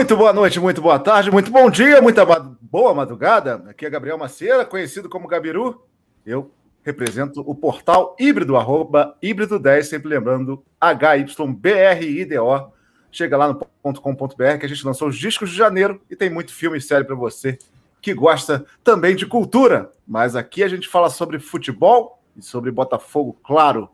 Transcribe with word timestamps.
Muito 0.00 0.16
boa 0.16 0.32
noite, 0.32 0.58
muito 0.58 0.80
boa 0.80 0.98
tarde, 0.98 1.30
muito 1.30 1.50
bom 1.50 1.68
dia, 1.68 2.00
muita 2.00 2.24
boa 2.24 2.94
madrugada. 2.94 3.62
Aqui 3.68 3.84
é 3.84 3.90
Gabriel 3.90 4.16
Maceira, 4.16 4.64
conhecido 4.64 5.10
como 5.10 5.28
Gabiru. 5.28 5.86
Eu 6.24 6.50
represento 6.82 7.42
o 7.42 7.54
portal 7.54 8.16
híbrido, 8.18 8.56
arroba 8.56 9.14
híbrido 9.20 9.58
10, 9.58 9.86
sempre 9.86 10.08
lembrando 10.08 10.64
HYBRIDO. 10.80 12.72
Chega 13.12 13.36
lá 13.36 13.48
no 13.48 13.56
.com.br 13.92 14.58
que 14.58 14.64
a 14.64 14.68
gente 14.68 14.86
lançou 14.86 15.06
os 15.06 15.18
discos 15.18 15.50
de 15.50 15.56
janeiro 15.56 16.00
e 16.08 16.16
tem 16.16 16.30
muito 16.30 16.54
filme 16.54 16.78
e 16.78 16.80
série 16.80 17.04
para 17.04 17.14
você 17.14 17.58
que 18.00 18.14
gosta 18.14 18.64
também 18.82 19.14
de 19.14 19.26
cultura. 19.26 19.92
Mas 20.08 20.34
aqui 20.34 20.62
a 20.62 20.68
gente 20.68 20.88
fala 20.88 21.10
sobre 21.10 21.38
futebol 21.38 22.22
e 22.34 22.40
sobre 22.40 22.70
Botafogo, 22.70 23.38
claro. 23.44 23.90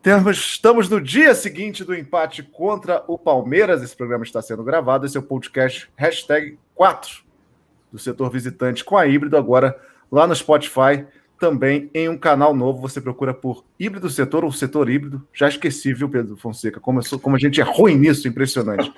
Temos, 0.00 0.38
estamos 0.38 0.88
no 0.88 1.00
dia 1.00 1.34
seguinte 1.34 1.82
do 1.82 1.94
empate 1.94 2.42
contra 2.42 3.02
o 3.08 3.18
Palmeiras. 3.18 3.82
Esse 3.82 3.96
programa 3.96 4.22
está 4.22 4.40
sendo 4.40 4.62
gravado. 4.62 5.04
Esse 5.04 5.16
é 5.16 5.20
o 5.20 5.24
podcast 5.24 5.90
hashtag 5.96 6.56
4 6.76 7.24
do 7.90 7.98
setor 7.98 8.30
visitante 8.30 8.84
com 8.84 8.96
a 8.96 9.06
híbrido. 9.08 9.36
Agora 9.36 9.76
lá 10.10 10.24
no 10.24 10.36
Spotify, 10.36 11.04
também 11.36 11.90
em 11.92 12.08
um 12.08 12.16
canal 12.16 12.54
novo. 12.54 12.80
Você 12.80 13.00
procura 13.00 13.34
por 13.34 13.64
híbrido 13.78 14.08
setor 14.08 14.44
ou 14.44 14.52
setor 14.52 14.88
híbrido. 14.88 15.26
Já 15.32 15.48
esqueci, 15.48 15.92
viu, 15.92 16.08
Pedro 16.08 16.36
Fonseca? 16.36 16.78
Como, 16.78 17.02
sou, 17.02 17.18
como 17.18 17.34
a 17.34 17.38
gente 17.38 17.60
é 17.60 17.64
ruim 17.64 17.96
nisso, 17.96 18.28
impressionante. 18.28 18.92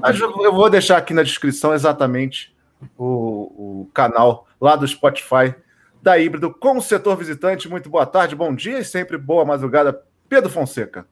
Mas 0.00 0.20
eu 0.20 0.54
vou 0.54 0.70
deixar 0.70 0.98
aqui 0.98 1.12
na 1.12 1.24
descrição 1.24 1.74
exatamente 1.74 2.54
o, 2.96 3.82
o 3.82 3.90
canal 3.92 4.46
lá 4.60 4.76
do 4.76 4.86
Spotify 4.86 5.52
da 6.00 6.16
híbrido 6.16 6.54
com 6.54 6.78
o 6.78 6.82
setor 6.82 7.16
visitante. 7.16 7.68
Muito 7.68 7.90
boa 7.90 8.06
tarde, 8.06 8.36
bom 8.36 8.54
dia 8.54 8.78
e 8.78 8.84
sempre 8.84 9.18
boa 9.18 9.44
madrugada 9.44 10.00
Pedro 10.34 10.50
Fonseca. 10.50 11.06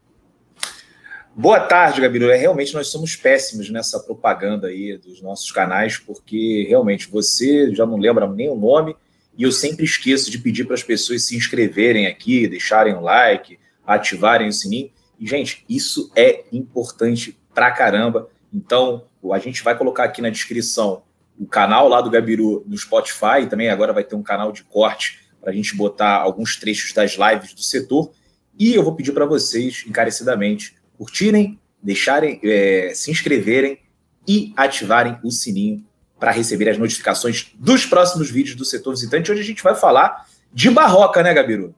Boa 1.32 1.60
tarde, 1.60 2.00
Gabiru. 2.00 2.28
É, 2.28 2.36
realmente 2.36 2.74
nós 2.74 2.88
somos 2.88 3.14
péssimos 3.14 3.70
nessa 3.70 4.00
propaganda 4.00 4.66
aí 4.66 4.98
dos 4.98 5.22
nossos 5.22 5.48
canais, 5.52 5.96
porque 5.96 6.66
realmente 6.68 7.08
você 7.08 7.72
já 7.72 7.86
não 7.86 7.98
lembra 7.98 8.26
nem 8.26 8.50
o 8.50 8.56
nome 8.56 8.96
e 9.38 9.44
eu 9.44 9.52
sempre 9.52 9.84
esqueço 9.84 10.28
de 10.28 10.40
pedir 10.40 10.64
para 10.64 10.74
as 10.74 10.82
pessoas 10.82 11.22
se 11.22 11.36
inscreverem 11.36 12.08
aqui, 12.08 12.48
deixarem 12.48 12.96
um 12.96 13.00
like, 13.00 13.60
ativarem 13.86 14.48
o 14.48 14.52
sininho. 14.52 14.90
E, 15.20 15.24
gente, 15.24 15.64
isso 15.68 16.10
é 16.16 16.42
importante 16.52 17.38
pra 17.54 17.70
caramba. 17.70 18.28
Então, 18.52 19.04
a 19.32 19.38
gente 19.38 19.62
vai 19.62 19.78
colocar 19.78 20.02
aqui 20.02 20.20
na 20.20 20.30
descrição 20.30 21.04
o 21.38 21.46
canal 21.46 21.86
lá 21.86 22.00
do 22.00 22.10
Gabiru 22.10 22.64
no 22.66 22.76
Spotify, 22.76 23.46
também 23.48 23.70
agora 23.70 23.92
vai 23.92 24.02
ter 24.02 24.16
um 24.16 24.22
canal 24.22 24.50
de 24.50 24.64
corte 24.64 25.20
para 25.40 25.52
a 25.52 25.54
gente 25.54 25.76
botar 25.76 26.16
alguns 26.16 26.56
trechos 26.56 26.92
das 26.92 27.12
lives 27.12 27.54
do 27.54 27.62
setor. 27.62 28.10
E 28.58 28.74
eu 28.74 28.82
vou 28.82 28.94
pedir 28.94 29.12
para 29.12 29.26
vocês, 29.26 29.84
encarecidamente, 29.86 30.76
curtirem, 30.96 31.58
deixarem, 31.82 32.40
é, 32.42 32.92
se 32.94 33.10
inscreverem 33.10 33.78
e 34.26 34.52
ativarem 34.56 35.18
o 35.24 35.30
sininho 35.30 35.84
para 36.18 36.30
receber 36.30 36.68
as 36.68 36.78
notificações 36.78 37.52
dos 37.54 37.84
próximos 37.84 38.30
vídeos 38.30 38.54
do 38.54 38.64
setor 38.64 38.92
visitante, 38.92 39.32
onde 39.32 39.40
a 39.40 39.44
gente 39.44 39.62
vai 39.62 39.74
falar 39.74 40.26
de 40.52 40.70
barroca, 40.70 41.22
né, 41.22 41.34
Gabiru? 41.34 41.74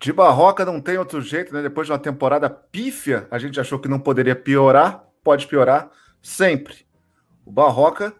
De 0.00 0.12
barroca 0.12 0.64
não 0.64 0.80
tem 0.80 0.98
outro 0.98 1.20
jeito, 1.20 1.54
né? 1.54 1.62
Depois 1.62 1.86
de 1.86 1.92
uma 1.92 1.98
temporada 1.98 2.50
pífia, 2.50 3.26
a 3.30 3.38
gente 3.38 3.60
achou 3.60 3.78
que 3.78 3.88
não 3.88 3.98
poderia 3.98 4.34
piorar, 4.34 5.04
pode 5.22 5.46
piorar 5.46 5.90
sempre. 6.20 6.84
O 7.44 7.52
barroca, 7.52 8.12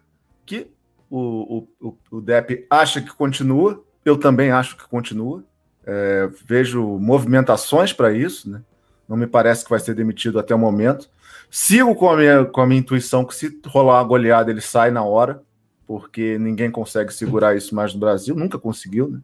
que 0.45 0.71
o, 1.09 1.67
o, 1.81 1.97
o 2.11 2.21
Depp 2.21 2.65
acha 2.69 3.01
que 3.01 3.13
continua, 3.13 3.83
eu 4.05 4.17
também 4.17 4.51
acho 4.51 4.77
que 4.77 4.87
continua. 4.87 5.43
É, 5.89 6.29
vejo 6.45 6.83
movimentações 6.99 7.93
para 7.93 8.11
isso, 8.11 8.49
né? 8.49 8.61
Não 9.07 9.15
me 9.15 9.25
parece 9.25 9.63
que 9.63 9.69
vai 9.69 9.79
ser 9.79 9.93
demitido 9.95 10.37
até 10.37 10.53
o 10.53 10.59
momento. 10.59 11.09
Sigo 11.49 11.95
com 11.95 12.09
a 12.09 12.17
minha, 12.17 12.43
com 12.43 12.59
a 12.59 12.67
minha 12.67 12.81
intuição 12.81 13.23
que 13.23 13.33
se 13.33 13.57
rolar 13.65 14.01
uma 14.01 14.03
goleada 14.03 14.51
ele 14.51 14.59
sai 14.59 14.91
na 14.91 15.01
hora, 15.01 15.41
porque 15.87 16.37
ninguém 16.37 16.69
consegue 16.69 17.13
segurar 17.13 17.55
isso 17.55 17.73
mais 17.73 17.93
no 17.93 18.01
Brasil, 18.01 18.35
nunca 18.35 18.59
conseguiu, 18.59 19.07
né? 19.07 19.21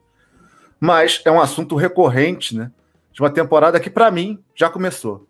Mas 0.80 1.22
é 1.26 1.32
um 1.32 1.42
assunto 1.42 1.76
recorrente, 1.76 2.56
né? 2.56 2.72
De 3.12 3.22
uma 3.22 3.30
temporada 3.30 3.78
que, 3.78 3.90
para 3.90 4.10
mim, 4.10 4.42
já 4.56 4.70
começou. 4.70 5.28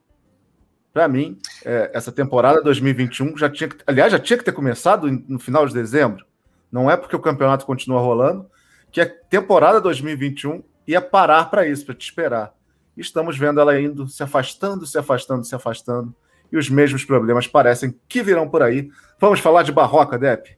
Para 0.94 1.08
mim, 1.08 1.40
é, 1.66 1.90
essa 1.96 2.12
temporada 2.12 2.62
2021 2.62 3.36
já 3.36 3.50
tinha 3.50 3.68
que, 3.68 3.78
aliás, 3.88 4.12
já 4.12 4.20
tinha 4.20 4.38
que 4.38 4.46
ter 4.46 4.52
começado 4.52 5.10
no 5.28 5.40
final 5.40 5.66
de 5.66 5.74
dezembro. 5.74 6.24
Não 6.72 6.92
é 6.92 6.96
porque 6.96 7.16
o 7.16 7.20
campeonato 7.20 7.66
continua 7.66 8.00
rolando, 8.00 8.46
que 8.92 9.02
a 9.02 9.10
temporada 9.10 9.82
2021 9.82 10.64
ia 10.88 11.02
parar 11.02 11.50
para 11.50 11.68
isso, 11.68 11.86
para 11.86 11.96
te 11.96 12.04
esperar. 12.06 12.54
Estamos 12.96 13.38
vendo 13.38 13.60
ela 13.60 13.80
indo, 13.80 14.08
se 14.08 14.22
afastando, 14.22 14.86
se 14.86 14.98
afastando, 14.98 15.44
se 15.44 15.56
afastando, 15.56 16.14
e 16.52 16.58
os 16.58 16.70
mesmos 16.70 17.04
problemas 17.04 17.48
parecem 17.48 17.96
que 18.08 18.22
virão 18.22 18.48
por 18.48 18.62
aí. 18.62 18.90
Vamos 19.20 19.40
falar 19.40 19.64
de 19.64 19.72
Barroca, 19.72 20.18
Dep? 20.18 20.58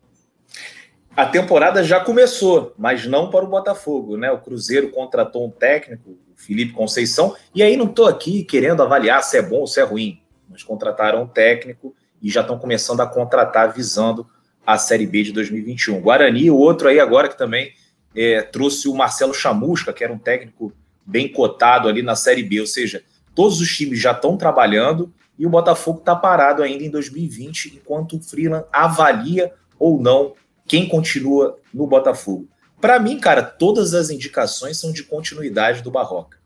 A 1.15 1.25
temporada 1.25 1.81
já 1.81 2.01
começou, 2.01 2.73
mas 2.77 3.05
não 3.05 3.29
para 3.29 3.45
o 3.45 3.47
Botafogo, 3.47 4.17
né? 4.17 4.29
O 4.31 4.39
Cruzeiro 4.39 4.89
contratou 4.89 5.47
um 5.47 5.49
técnico, 5.49 6.09
o 6.09 6.35
Felipe 6.35 6.73
Conceição, 6.73 7.33
e 7.53 7.63
aí 7.63 7.77
não 7.77 7.85
estou 7.85 8.05
aqui 8.05 8.43
querendo 8.43 8.83
avaliar 8.83 9.23
se 9.23 9.37
é 9.37 9.41
bom 9.41 9.59
ou 9.59 9.67
se 9.67 9.79
é 9.79 9.83
ruim, 9.83 10.21
mas 10.49 10.61
contrataram 10.61 11.23
um 11.23 11.27
técnico 11.27 11.95
e 12.21 12.29
já 12.29 12.41
estão 12.41 12.59
começando 12.59 12.99
a 12.99 13.07
contratar 13.07 13.71
visando 13.71 14.27
a 14.65 14.77
Série 14.77 15.07
B 15.07 15.23
de 15.23 15.31
2021. 15.31 16.01
Guarani, 16.01 16.51
o 16.51 16.57
outro 16.57 16.89
aí 16.89 16.99
agora 16.99 17.29
que 17.29 17.37
também 17.37 17.71
é, 18.15 18.41
trouxe 18.41 18.87
o 18.87 18.95
Marcelo 18.95 19.33
Chamusca, 19.33 19.93
que 19.93 20.03
era 20.03 20.13
um 20.13 20.17
técnico 20.17 20.71
bem 21.05 21.27
cotado 21.27 21.87
ali 21.87 22.01
na 22.01 22.15
Série 22.15 22.43
B, 22.43 22.61
ou 22.61 22.67
seja, 22.67 23.03
todos 23.35 23.59
os 23.61 23.75
times 23.75 23.99
já 23.99 24.11
estão 24.11 24.37
trabalhando 24.37 25.13
e 25.37 25.45
o 25.45 25.49
Botafogo 25.49 25.99
está 25.99 26.15
parado 26.15 26.63
ainda 26.63 26.83
em 26.83 26.89
2020, 26.89 27.75
enquanto 27.75 28.15
o 28.17 28.21
Freeland 28.21 28.65
avalia 28.71 29.51
ou 29.77 30.01
não 30.01 30.33
quem 30.65 30.87
continua 30.87 31.59
no 31.73 31.85
Botafogo. 31.85 32.47
Para 32.79 32.99
mim, 32.99 33.19
cara, 33.19 33.43
todas 33.43 33.93
as 33.93 34.09
indicações 34.09 34.77
são 34.77 34.91
de 34.91 35.03
continuidade 35.03 35.81
do 35.81 35.91
Barroca, 35.91 36.37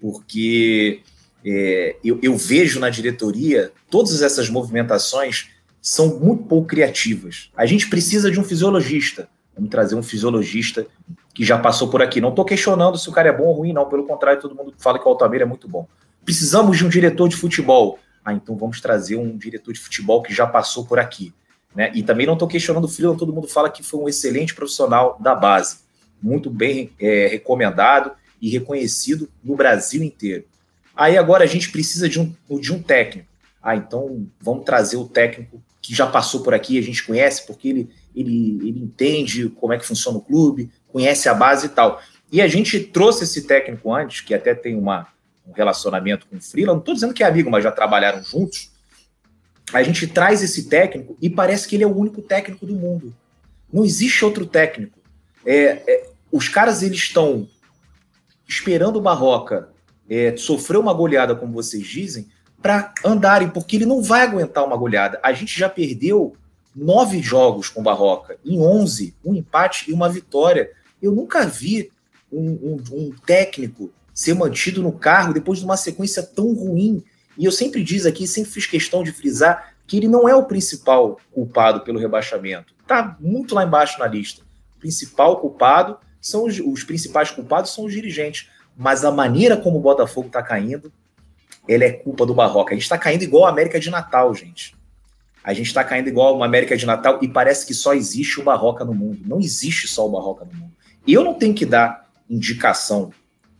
porque 0.00 1.00
é, 1.44 1.96
eu, 2.04 2.18
eu 2.22 2.36
vejo 2.36 2.80
na 2.80 2.90
diretoria 2.90 3.72
todas 3.90 4.22
essas 4.22 4.48
movimentações 4.48 5.50
são 5.80 6.20
muito 6.20 6.44
pouco 6.44 6.68
criativas. 6.68 7.50
A 7.56 7.66
gente 7.66 7.88
precisa 7.88 8.30
de 8.30 8.38
um 8.38 8.44
fisiologista. 8.44 9.28
Vamos 9.54 9.70
trazer 9.70 9.94
um 9.94 10.02
fisiologista 10.02 10.86
que 11.34 11.44
já 11.44 11.58
passou 11.58 11.88
por 11.88 12.02
aqui. 12.02 12.20
Não 12.20 12.30
estou 12.30 12.44
questionando 12.44 12.98
se 12.98 13.08
o 13.08 13.12
cara 13.12 13.28
é 13.28 13.32
bom 13.32 13.44
ou 13.44 13.54
ruim, 13.54 13.72
não. 13.72 13.88
Pelo 13.88 14.06
contrário, 14.06 14.40
todo 14.40 14.54
mundo 14.54 14.74
fala 14.78 14.98
que 14.98 15.06
o 15.06 15.08
Altamira 15.08 15.44
é 15.44 15.46
muito 15.46 15.68
bom. 15.68 15.86
Precisamos 16.24 16.78
de 16.78 16.86
um 16.86 16.88
diretor 16.88 17.28
de 17.28 17.36
futebol. 17.36 17.98
Ah, 18.24 18.32
então 18.32 18.56
vamos 18.56 18.80
trazer 18.80 19.16
um 19.16 19.36
diretor 19.36 19.72
de 19.72 19.80
futebol 19.80 20.22
que 20.22 20.32
já 20.32 20.46
passou 20.46 20.86
por 20.86 20.98
aqui. 20.98 21.34
Né? 21.74 21.90
E 21.94 22.02
também 22.02 22.26
não 22.26 22.34
estou 22.34 22.46
questionando 22.46 22.84
o 22.84 22.88
Freeland, 22.88 23.18
todo 23.18 23.32
mundo 23.32 23.48
fala 23.48 23.70
que 23.70 23.82
foi 23.82 24.00
um 24.00 24.08
excelente 24.08 24.54
profissional 24.54 25.18
da 25.20 25.34
base. 25.34 25.78
Muito 26.22 26.50
bem 26.50 26.92
é, 27.00 27.26
recomendado 27.26 28.12
e 28.40 28.48
reconhecido 28.50 29.28
no 29.42 29.56
Brasil 29.56 30.02
inteiro. 30.02 30.44
Aí 30.94 31.16
agora 31.16 31.44
a 31.44 31.46
gente 31.46 31.70
precisa 31.70 32.08
de 32.08 32.20
um, 32.20 32.34
de 32.60 32.72
um 32.72 32.82
técnico. 32.82 33.28
Ah, 33.62 33.76
então 33.76 34.26
vamos 34.40 34.64
trazer 34.64 34.96
o 34.96 35.08
técnico 35.08 35.62
que 35.80 35.94
já 35.94 36.06
passou 36.06 36.42
por 36.42 36.54
aqui, 36.54 36.78
a 36.78 36.82
gente 36.82 37.04
conhece, 37.04 37.44
porque 37.46 37.68
ele, 37.68 37.90
ele, 38.14 38.58
ele 38.68 38.80
entende 38.80 39.48
como 39.48 39.72
é 39.72 39.78
que 39.78 39.86
funciona 39.86 40.18
o 40.18 40.22
clube, 40.22 40.70
conhece 40.88 41.28
a 41.28 41.34
base 41.34 41.66
e 41.66 41.68
tal. 41.70 42.00
E 42.30 42.40
a 42.40 42.48
gente 42.48 42.80
trouxe 42.80 43.24
esse 43.24 43.46
técnico 43.46 43.92
antes, 43.92 44.20
que 44.20 44.34
até 44.34 44.54
tem 44.54 44.76
uma, 44.76 45.06
um 45.46 45.52
relacionamento 45.52 46.26
com 46.26 46.36
o 46.36 46.40
Freeland, 46.40 46.74
não 46.74 46.80
estou 46.80 46.94
dizendo 46.94 47.14
que 47.14 47.22
é 47.22 47.26
amigo, 47.26 47.50
mas 47.50 47.64
já 47.64 47.70
trabalharam 47.70 48.22
juntos. 48.22 48.70
A 49.72 49.82
gente 49.82 50.06
traz 50.06 50.42
esse 50.42 50.68
técnico 50.68 51.16
e 51.20 51.30
parece 51.30 51.66
que 51.66 51.76
ele 51.76 51.84
é 51.84 51.86
o 51.86 51.96
único 51.96 52.20
técnico 52.22 52.66
do 52.66 52.74
mundo. 52.74 53.14
Não 53.72 53.84
existe 53.84 54.24
outro 54.24 54.44
técnico. 54.44 54.98
É, 55.44 55.82
é, 55.86 56.10
os 56.30 56.48
caras 56.48 56.82
eles 56.82 56.98
estão 56.98 57.48
esperando 58.46 58.96
o 58.96 59.02
Barroca 59.02 59.70
é, 60.08 60.36
sofrer 60.36 60.78
uma 60.78 60.92
goleada, 60.92 61.34
como 61.34 61.52
vocês 61.52 61.86
dizem, 61.86 62.28
para 62.60 62.92
andarem, 63.04 63.48
porque 63.48 63.76
ele 63.76 63.86
não 63.86 64.02
vai 64.02 64.22
aguentar 64.22 64.64
uma 64.64 64.76
goleada. 64.76 65.18
A 65.22 65.32
gente 65.32 65.58
já 65.58 65.68
perdeu 65.68 66.36
nove 66.74 67.20
jogos 67.20 67.68
com 67.68 67.82
Barroca, 67.82 68.38
em 68.44 68.60
onze, 68.60 69.14
um 69.24 69.34
empate 69.34 69.90
e 69.90 69.94
uma 69.94 70.08
vitória. 70.08 70.70
Eu 71.00 71.12
nunca 71.12 71.46
vi 71.46 71.90
um, 72.32 72.50
um, 72.50 72.82
um 72.92 73.12
técnico 73.26 73.92
ser 74.12 74.34
mantido 74.34 74.82
no 74.82 74.92
cargo 74.92 75.34
depois 75.34 75.58
de 75.58 75.64
uma 75.64 75.76
sequência 75.76 76.22
tão 76.22 76.54
ruim. 76.54 77.02
E 77.36 77.44
eu 77.44 77.52
sempre 77.52 77.82
diz 77.82 78.06
aqui, 78.06 78.26
sempre 78.26 78.50
fiz 78.50 78.66
questão 78.66 79.02
de 79.02 79.12
frisar 79.12 79.74
que 79.86 79.96
ele 79.96 80.08
não 80.08 80.28
é 80.28 80.34
o 80.34 80.44
principal 80.44 81.18
culpado 81.30 81.80
pelo 81.80 81.98
rebaixamento. 81.98 82.74
Está 82.80 83.16
muito 83.20 83.54
lá 83.54 83.64
embaixo 83.64 83.98
na 83.98 84.06
lista. 84.06 84.42
O 84.76 84.80
principal 84.80 85.40
culpado 85.40 85.98
são 86.20 86.44
os, 86.44 86.58
os 86.60 86.84
principais 86.84 87.30
culpados 87.30 87.74
são 87.74 87.84
os 87.84 87.92
dirigentes. 87.92 88.48
Mas 88.76 89.04
a 89.04 89.10
maneira 89.10 89.56
como 89.56 89.78
o 89.78 89.82
Botafogo 89.82 90.28
está 90.28 90.42
caindo, 90.42 90.92
ela 91.68 91.84
é 91.84 91.92
culpa 91.92 92.24
do 92.24 92.34
Barroca. 92.34 92.72
A 92.72 92.74
gente 92.74 92.84
está 92.84 92.98
caindo 92.98 93.22
igual 93.22 93.44
a 93.44 93.50
América 93.50 93.78
de 93.78 93.90
Natal, 93.90 94.34
gente. 94.34 94.74
A 95.44 95.52
gente 95.52 95.66
está 95.66 95.82
caindo 95.82 96.08
igual 96.08 96.36
uma 96.36 96.46
América 96.46 96.76
de 96.76 96.86
Natal 96.86 97.18
e 97.20 97.28
parece 97.28 97.66
que 97.66 97.74
só 97.74 97.94
existe 97.94 98.40
o 98.40 98.44
Barroca 98.44 98.84
no 98.84 98.94
mundo. 98.94 99.20
Não 99.26 99.40
existe 99.40 99.88
só 99.88 100.06
o 100.06 100.10
Barroca 100.10 100.44
no 100.44 100.52
mundo. 100.52 100.72
Eu 101.06 101.24
não 101.24 101.34
tenho 101.34 101.54
que 101.54 101.66
dar 101.66 102.08
indicação 102.30 103.10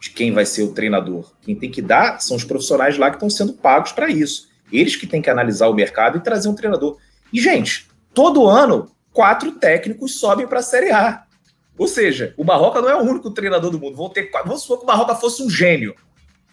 de 0.01 0.11
quem 0.11 0.33
vai 0.33 0.47
ser 0.47 0.63
o 0.63 0.73
treinador. 0.73 1.33
Quem 1.43 1.55
tem 1.55 1.71
que 1.71 1.83
dar 1.83 2.21
são 2.21 2.37
os 2.37 2.45
profissionais 2.45 2.99
lá 2.99 3.11
que 3.11 3.17
estão 3.17 3.31
sendo 3.31 3.53
pagos 3.53 3.93
para 3.93 4.09
isso. 4.09 4.49
Eles 4.73 4.97
que 4.97 5.07
têm 5.07 5.21
que 5.21 5.31
analisar 5.31 5.69
o 5.69 5.75
mercado 5.75 6.19
e 6.19 6.21
trazer 6.21 6.49
um 6.49 6.55
treinador. 6.55 6.99
E, 7.33 7.41
gente, 7.41 7.89
todo 8.15 8.47
ano, 8.47 8.91
quatro 9.13 9.53
técnicos 9.53 10.19
sobem 10.19 10.47
para 10.47 10.61
a 10.61 10.63
Série 10.63 10.91
A. 10.91 11.25
Ou 11.77 11.89
seja, 11.89 12.35
o 12.37 12.45
Barroca 12.45 12.81
não 12.81 12.89
é 12.89 12.97
o 12.97 13.03
único 13.03 13.31
treinador 13.31 13.71
do 13.71 13.79
mundo. 13.79 13.97
Vão 13.97 14.09
ter, 14.09 14.31
vamos 14.45 14.63
supor 14.63 14.79
que 14.79 14.85
o 14.85 14.87
Barroca 14.87 15.15
fosse 15.15 15.43
um 15.43 15.51
gênio. 15.51 15.95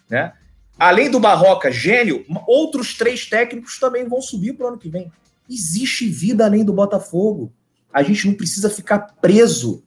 Né? 0.08 0.32
Além 0.80 1.10
do 1.10 1.20
Barroca, 1.20 1.70
gênio, 1.70 2.24
outros 2.46 2.96
três 2.96 3.26
técnicos 3.26 3.78
também 3.78 4.08
vão 4.08 4.22
subir 4.22 4.54
para 4.54 4.64
o 4.64 4.68
ano 4.70 4.78
que 4.78 4.88
vem. 4.88 5.12
Existe 5.48 6.08
vida 6.08 6.46
além 6.46 6.64
do 6.64 6.72
Botafogo. 6.72 7.52
A 7.92 8.02
gente 8.02 8.26
não 8.26 8.32
precisa 8.32 8.70
ficar 8.70 9.14
preso 9.20 9.84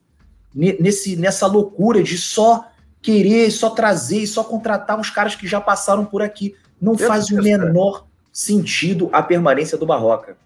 nesse, 0.54 1.16
nessa 1.16 1.48
loucura 1.48 2.00
de 2.00 2.16
só 2.16 2.68
querer, 3.02 3.50
só 3.50 3.70
trazer 3.70 4.18
e 4.18 4.26
só 4.26 4.44
contratar 4.44 4.96
uns 4.96 5.10
caras 5.10 5.34
que 5.34 5.48
já 5.48 5.60
passaram 5.60 6.04
por 6.04 6.22
aqui. 6.22 6.54
Não 6.80 6.96
faz 6.96 7.28
o 7.28 7.42
menor 7.42 8.06
sentido 8.32 9.10
a 9.12 9.20
permanência 9.20 9.76
do 9.76 9.84
Barroca. 9.84 10.36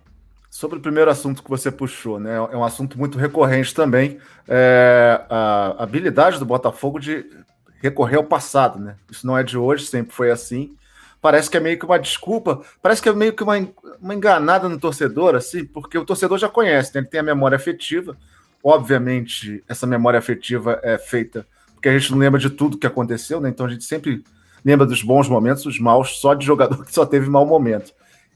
Sobre 0.49 0.79
o 0.79 0.81
primeiro 0.81 1.11
assunto 1.11 1.43
que 1.43 1.51
você 1.51 1.71
puxou, 1.71 2.19
né? 2.19 2.37
É 2.37 2.57
um 2.57 2.65
assunto 2.65 2.99
muito 2.99 3.19
recorrente 3.19 3.75
também. 3.75 4.17
É 4.49 5.21
a 5.29 5.75
habilidade 5.83 6.39
do 6.39 6.47
Botafogo 6.47 6.99
de 6.99 7.27
recorrer 7.81 8.17
ao 8.17 8.25
passado, 8.25 8.79
né? 8.79 8.97
Isso 9.11 9.27
não 9.27 9.37
é 9.37 9.43
de 9.43 9.57
hoje, 9.57 9.87
sempre 9.87 10.15
foi 10.15 10.31
assim. 10.31 10.75
Parece 11.21 11.51
que 11.51 11.57
é 11.57 11.61
meio 11.61 11.79
que 11.79 11.85
uma 11.85 11.99
desculpa, 11.99 12.63
parece 12.81 13.03
que 13.03 13.09
é 13.09 13.13
meio 13.13 13.33
que 13.33 13.43
uma, 13.43 13.55
uma 14.01 14.15
enganada 14.15 14.69
no 14.69 14.79
torcedor, 14.79 15.35
assim, 15.35 15.65
porque 15.65 15.99
o 15.99 16.05
torcedor 16.05 16.39
já 16.39 16.49
conhece, 16.49 16.95
né? 16.95 17.01
Ele 17.01 17.09
tem 17.09 17.21
a 17.21 17.25
memória 17.25 17.57
afetiva. 17.57 18.17
Obviamente, 18.63 19.63
essa 19.69 19.87
memória 19.87 20.19
afetiva 20.19 20.81
é 20.83 20.99
feita 20.99 21.47
porque 21.79 21.89
a 21.89 21.97
gente 21.97 22.11
não 22.11 22.19
lembra 22.19 22.41
de 22.41 22.51
tudo 22.51 22.77
que 22.77 22.87
aconteceu, 22.87 23.41
né? 23.41 23.49
Então 23.49 23.65
a 23.65 23.69
gente 23.69 23.85
sempre 23.85 24.25
lembra 24.65 24.85
dos 24.85 25.01
bons 25.01 25.29
momentos, 25.29 25.65
os 25.65 25.79
maus, 25.79 26.19
só 26.19 26.35
de 26.35 26.45
jogador 26.45 26.83
que 26.85 26.93
só 26.93 27.07
teve 27.07 27.31
mau 27.31 27.47
momento. 27.47 27.93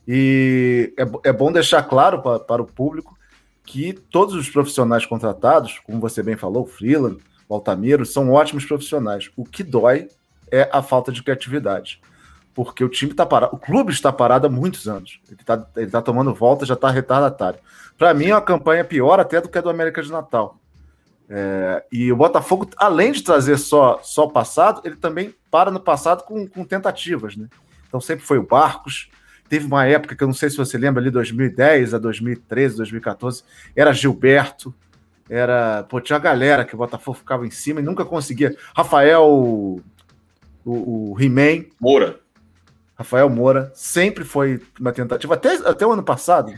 E 0.07 0.93
é, 0.97 1.29
é 1.29 1.33
bom 1.33 1.51
deixar 1.51 1.83
claro 1.83 2.21
para, 2.21 2.39
para 2.39 2.61
o 2.61 2.65
público 2.65 3.17
que 3.65 3.93
todos 3.93 4.33
os 4.33 4.49
profissionais 4.49 5.05
contratados, 5.05 5.79
como 5.79 5.99
você 5.99 6.23
bem 6.23 6.37
falou, 6.37 6.63
o 6.63 6.67
Freeland, 6.67 7.17
Altamiro, 7.53 8.05
são 8.05 8.31
ótimos 8.31 8.65
profissionais. 8.65 9.29
O 9.35 9.43
que 9.43 9.63
dói 9.63 10.07
é 10.51 10.69
a 10.71 10.81
falta 10.81 11.11
de 11.11 11.21
criatividade. 11.23 12.01
Porque 12.53 12.83
o 12.83 12.89
time 12.89 13.11
está 13.11 13.25
parado, 13.25 13.55
o 13.55 13.59
clube 13.59 13.91
está 13.91 14.11
parado 14.11 14.45
há 14.45 14.49
muitos 14.49 14.87
anos. 14.87 15.19
Ele 15.27 15.39
está 15.39 15.67
ele 15.75 15.89
tá 15.89 16.01
tomando 16.01 16.33
volta, 16.33 16.65
já 16.65 16.75
está 16.75 16.89
retardatário. 16.89 17.59
Para 17.97 18.13
mim, 18.13 18.27
é 18.27 18.35
uma 18.35 18.41
campanha 18.41 18.83
pior 18.83 19.19
até 19.19 19.41
do 19.41 19.49
que 19.49 19.57
a 19.57 19.61
do 19.61 19.69
América 19.69 20.01
de 20.01 20.11
Natal. 20.11 20.59
É, 21.29 21.83
e 21.91 22.11
o 22.11 22.15
Botafogo, 22.15 22.69
além 22.77 23.11
de 23.11 23.23
trazer 23.23 23.57
só 23.57 23.99
só 24.03 24.27
passado, 24.27 24.81
ele 24.83 24.95
também 24.95 25.33
para 25.49 25.71
no 25.71 25.79
passado 25.79 26.23
com, 26.23 26.47
com 26.47 26.63
tentativas, 26.63 27.35
né? 27.35 27.47
Então 27.87 27.99
sempre 27.99 28.25
foi 28.25 28.37
o 28.37 28.45
Barcos, 28.45 29.09
Teve 29.53 29.67
uma 29.67 29.85
época 29.85 30.15
que 30.15 30.23
eu 30.23 30.27
não 30.27 30.33
sei 30.33 30.49
se 30.49 30.57
você 30.57 30.79
lembra, 30.79 30.99
ali 30.99 31.11
2010 31.11 31.93
a 31.93 31.99
2013, 31.99 32.77
2014, 32.77 33.43
era 33.75 33.93
Gilberto, 33.93 34.73
era. 35.29 35.83
Pô, 35.83 35.99
tinha 36.01 36.17
a 36.17 36.19
galera 36.19 36.65
que 36.65 36.75
o 36.75 36.77
Botafogo 36.77 37.17
ficava 37.17 37.45
em 37.45 37.51
cima 37.51 37.79
e 37.79 37.83
nunca 37.83 38.05
conseguia. 38.05 38.55
Rafael. 38.75 39.23
O, 39.23 39.81
o 40.65 41.17
He-Man. 41.19 41.65
Moura. 41.79 42.19
Rafael 42.95 43.29
Moura 43.29 43.71
sempre 43.75 44.23
foi 44.23 44.61
uma 44.79 44.93
tentativa, 44.93 45.33
até, 45.33 45.55
até 45.55 45.85
o 45.85 45.91
ano 45.91 46.03
passado. 46.03 46.53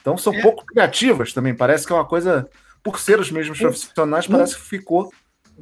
Então 0.00 0.18
são 0.18 0.34
é. 0.34 0.42
pouco 0.42 0.64
criativas 0.66 1.32
também. 1.32 1.54
Parece 1.54 1.86
que 1.86 1.92
é 1.92 1.96
uma 1.96 2.04
coisa. 2.04 2.48
Por 2.82 2.98
ser 2.98 3.20
os 3.20 3.30
mesmos 3.30 3.58
profissionais, 3.58 4.26
parece 4.26 4.56
que 4.56 4.62
ficou 4.62 5.12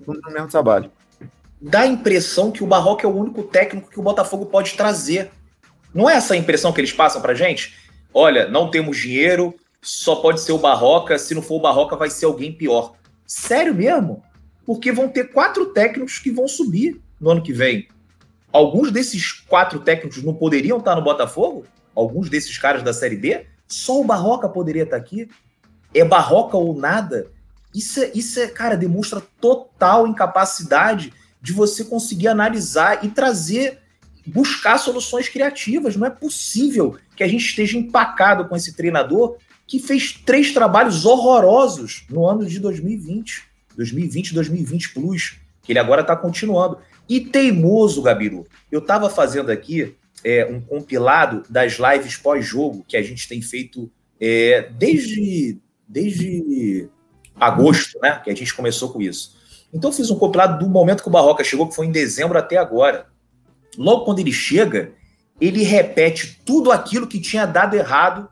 no 0.06 0.32
mesmo 0.32 0.48
trabalho. 0.48 0.90
Dá 1.60 1.80
a 1.80 1.86
impressão 1.86 2.52
que 2.52 2.62
o 2.62 2.66
Barroco 2.66 3.04
é 3.04 3.08
o 3.08 3.16
único 3.16 3.42
técnico 3.42 3.90
que 3.90 3.98
o 3.98 4.02
Botafogo 4.02 4.46
pode 4.46 4.74
trazer. 4.74 5.30
Não 5.92 6.08
é 6.08 6.14
essa 6.14 6.34
a 6.34 6.36
impressão 6.36 6.72
que 6.72 6.80
eles 6.80 6.92
passam 6.92 7.20
pra 7.20 7.34
gente? 7.34 7.76
Olha, 8.14 8.48
não 8.48 8.70
temos 8.70 8.96
dinheiro, 8.96 9.54
só 9.80 10.16
pode 10.16 10.40
ser 10.40 10.52
o 10.52 10.58
Barroca, 10.58 11.18
se 11.18 11.34
não 11.34 11.42
for 11.42 11.56
o 11.56 11.60
Barroca 11.60 11.96
vai 11.96 12.10
ser 12.10 12.26
alguém 12.26 12.52
pior. 12.52 12.94
Sério 13.26 13.74
mesmo? 13.74 14.22
Porque 14.64 14.92
vão 14.92 15.08
ter 15.08 15.32
quatro 15.32 15.66
técnicos 15.66 16.18
que 16.18 16.30
vão 16.30 16.48
subir 16.48 17.00
no 17.20 17.30
ano 17.30 17.42
que 17.42 17.52
vem. 17.52 17.88
Alguns 18.52 18.90
desses 18.90 19.32
quatro 19.32 19.80
técnicos 19.80 20.22
não 20.22 20.34
poderiam 20.34 20.78
estar 20.78 20.96
no 20.96 21.02
Botafogo? 21.02 21.64
Alguns 21.94 22.28
desses 22.30 22.56
caras 22.58 22.82
da 22.82 22.92
Série 22.92 23.16
B? 23.16 23.46
Só 23.66 24.00
o 24.00 24.04
Barroca 24.04 24.48
poderia 24.48 24.84
estar 24.84 24.96
aqui? 24.96 25.28
É 25.94 26.04
Barroca 26.04 26.56
ou 26.56 26.74
nada? 26.74 27.30
Isso 27.74 28.00
é, 28.00 28.10
isso 28.14 28.40
é, 28.40 28.46
cara, 28.48 28.76
demonstra 28.76 29.22
total 29.40 30.06
incapacidade 30.06 31.12
de 31.40 31.52
você 31.52 31.84
conseguir 31.84 32.28
analisar 32.28 33.04
e 33.04 33.08
trazer 33.08 33.78
buscar 34.28 34.78
soluções 34.78 35.28
criativas. 35.28 35.96
Não 35.96 36.06
é 36.06 36.10
possível 36.10 36.96
que 37.16 37.22
a 37.22 37.28
gente 37.28 37.44
esteja 37.44 37.78
empacado 37.78 38.46
com 38.46 38.56
esse 38.56 38.74
treinador 38.74 39.36
que 39.66 39.78
fez 39.78 40.12
três 40.12 40.52
trabalhos 40.52 41.04
horrorosos 41.04 42.06
no 42.08 42.26
ano 42.26 42.46
de 42.46 42.58
2020, 42.58 43.44
2020, 43.76 44.34
2020 44.34 44.94
plus, 44.94 45.36
que 45.62 45.72
ele 45.72 45.78
agora 45.78 46.00
está 46.00 46.16
continuando. 46.16 46.78
E 47.08 47.20
teimoso, 47.20 48.02
Gabiru. 48.02 48.46
Eu 48.70 48.80
estava 48.80 49.10
fazendo 49.10 49.50
aqui 49.50 49.94
é, 50.24 50.46
um 50.46 50.60
compilado 50.60 51.42
das 51.48 51.78
lives 51.78 52.16
pós-jogo 52.16 52.84
que 52.86 52.96
a 52.96 53.02
gente 53.02 53.28
tem 53.28 53.40
feito 53.40 53.90
é, 54.20 54.70
desde, 54.76 55.58
desde 55.86 56.88
agosto, 57.38 57.98
né? 58.00 58.20
Que 58.24 58.30
a 58.30 58.34
gente 58.34 58.54
começou 58.54 58.90
com 58.90 59.00
isso. 59.00 59.36
Então, 59.72 59.90
eu 59.90 59.94
fiz 59.94 60.10
um 60.10 60.18
compilado 60.18 60.64
do 60.64 60.70
momento 60.70 61.02
que 61.02 61.08
o 61.08 61.12
Barroca 61.12 61.44
chegou, 61.44 61.68
que 61.68 61.74
foi 61.74 61.86
em 61.86 61.92
dezembro 61.92 62.38
até 62.38 62.56
agora. 62.56 63.06
Logo 63.78 64.04
quando 64.04 64.18
ele 64.18 64.32
chega, 64.32 64.92
ele 65.40 65.62
repete 65.62 66.40
tudo 66.44 66.72
aquilo 66.72 67.06
que 67.06 67.20
tinha 67.20 67.46
dado 67.46 67.74
errado 67.74 68.28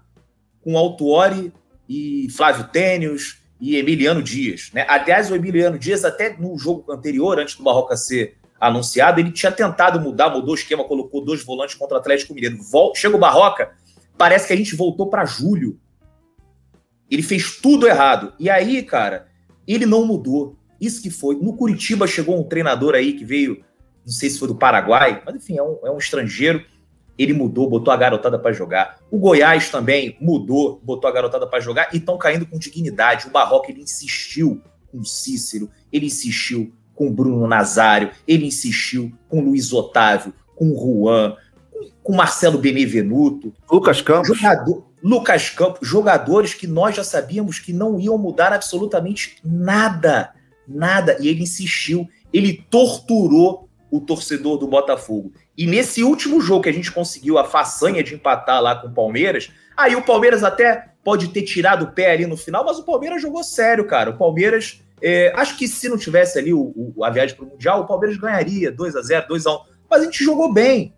com 0.60 0.76
Altuori 0.76 1.52
e 1.88 2.26
Flávio 2.30 2.64
Tênios 2.64 3.38
e 3.60 3.76
Emiliano 3.76 4.20
Dias. 4.20 4.70
Né? 4.74 4.84
Aliás, 4.88 5.30
o 5.30 5.36
Emiliano 5.36 5.78
Dias, 5.78 6.04
até 6.04 6.36
no 6.36 6.58
jogo 6.58 6.90
anterior, 6.90 7.38
antes 7.38 7.54
do 7.54 7.62
Barroca 7.62 7.96
ser 7.96 8.36
anunciado, 8.60 9.20
ele 9.20 9.30
tinha 9.30 9.52
tentado 9.52 10.00
mudar, 10.00 10.30
mudou 10.30 10.50
o 10.50 10.56
esquema, 10.56 10.82
colocou 10.82 11.24
dois 11.24 11.44
volantes 11.44 11.76
contra 11.76 11.96
o 11.96 12.00
Atlético 12.00 12.34
Mineiro. 12.34 12.58
Chega 12.96 13.14
o 13.14 13.20
Barroca, 13.20 13.70
parece 14.18 14.48
que 14.48 14.52
a 14.52 14.56
gente 14.56 14.74
voltou 14.74 15.08
para 15.08 15.24
julho. 15.24 15.78
Ele 17.08 17.22
fez 17.22 17.60
tudo 17.60 17.86
errado. 17.86 18.32
E 18.40 18.50
aí, 18.50 18.82
cara, 18.82 19.28
ele 19.64 19.86
não 19.86 20.04
mudou. 20.04 20.56
Isso 20.80 21.00
que 21.00 21.08
foi. 21.08 21.36
No 21.36 21.56
Curitiba 21.56 22.04
chegou 22.08 22.36
um 22.36 22.42
treinador 22.42 22.96
aí 22.96 23.12
que 23.12 23.24
veio 23.24 23.64
não 24.06 24.12
sei 24.12 24.30
se 24.30 24.38
foi 24.38 24.46
do 24.46 24.54
Paraguai, 24.54 25.20
mas 25.26 25.34
enfim, 25.34 25.58
é 25.58 25.62
um, 25.62 25.78
é 25.84 25.90
um 25.90 25.98
estrangeiro. 25.98 26.64
Ele 27.18 27.32
mudou, 27.32 27.68
botou 27.68 27.92
a 27.92 27.96
garotada 27.96 28.38
para 28.38 28.52
jogar. 28.52 28.98
O 29.10 29.18
Goiás 29.18 29.68
também 29.68 30.16
mudou, 30.20 30.80
botou 30.84 31.10
a 31.10 31.12
garotada 31.12 31.46
para 31.46 31.58
jogar 31.58 31.88
e 31.92 31.96
estão 31.96 32.16
caindo 32.16 32.46
com 32.46 32.58
dignidade. 32.58 33.26
O 33.26 33.30
Barroca 33.30 33.70
ele 33.70 33.82
insistiu 33.82 34.62
com 34.92 34.98
o 34.98 35.04
Cícero, 35.04 35.68
ele 35.92 36.06
insistiu 36.06 36.72
com 36.94 37.08
o 37.08 37.10
Bruno 37.10 37.46
Nazário, 37.48 38.10
ele 38.28 38.46
insistiu 38.46 39.12
com 39.28 39.40
o 39.40 39.44
Luiz 39.44 39.72
Otávio, 39.72 40.32
com 40.54 40.70
o 40.70 40.78
Juan, 40.78 41.36
com 42.02 42.12
o 42.12 42.16
Marcelo 42.16 42.58
Benevenuto. 42.58 43.52
Lucas 43.70 44.00
Campos. 44.00 44.28
Jogador, 44.28 44.86
Lucas 45.02 45.50
Campos, 45.50 45.88
jogadores 45.88 46.54
que 46.54 46.66
nós 46.66 46.94
já 46.94 47.02
sabíamos 47.02 47.58
que 47.58 47.72
não 47.72 47.98
iam 47.98 48.16
mudar 48.16 48.52
absolutamente 48.52 49.38
nada. 49.44 50.32
Nada. 50.68 51.16
E 51.20 51.28
ele 51.28 51.42
insistiu, 51.42 52.08
ele 52.32 52.64
torturou 52.70 53.65
o 53.90 54.00
torcedor 54.00 54.58
do 54.58 54.66
Botafogo. 54.66 55.32
E 55.56 55.66
nesse 55.66 56.02
último 56.02 56.40
jogo 56.40 56.62
que 56.64 56.68
a 56.68 56.72
gente 56.72 56.92
conseguiu 56.92 57.38
a 57.38 57.44
façanha 57.44 58.02
de 58.02 58.14
empatar 58.14 58.60
lá 58.60 58.76
com 58.76 58.88
o 58.88 58.92
Palmeiras, 58.92 59.50
aí 59.76 59.94
o 59.94 60.02
Palmeiras 60.02 60.42
até 60.42 60.92
pode 61.04 61.28
ter 61.28 61.42
tirado 61.42 61.84
o 61.84 61.92
pé 61.92 62.12
ali 62.12 62.26
no 62.26 62.36
final, 62.36 62.64
mas 62.64 62.78
o 62.78 62.84
Palmeiras 62.84 63.22
jogou 63.22 63.44
sério, 63.44 63.86
cara. 63.86 64.10
O 64.10 64.18
Palmeiras, 64.18 64.82
é, 65.00 65.32
acho 65.36 65.56
que 65.56 65.68
se 65.68 65.88
não 65.88 65.96
tivesse 65.96 66.38
ali 66.38 66.52
o, 66.52 66.72
o 66.74 67.04
a 67.04 67.10
viagem 67.10 67.36
para 67.36 67.44
o 67.44 67.48
Mundial, 67.48 67.82
o 67.82 67.86
Palmeiras 67.86 68.16
ganharia 68.16 68.72
2 68.72 68.96
a 68.96 69.02
0 69.02 69.28
2 69.28 69.46
a 69.46 69.54
1 69.54 69.58
Mas 69.88 70.00
a 70.02 70.04
gente 70.04 70.24
jogou 70.24 70.52
bem. 70.52 70.92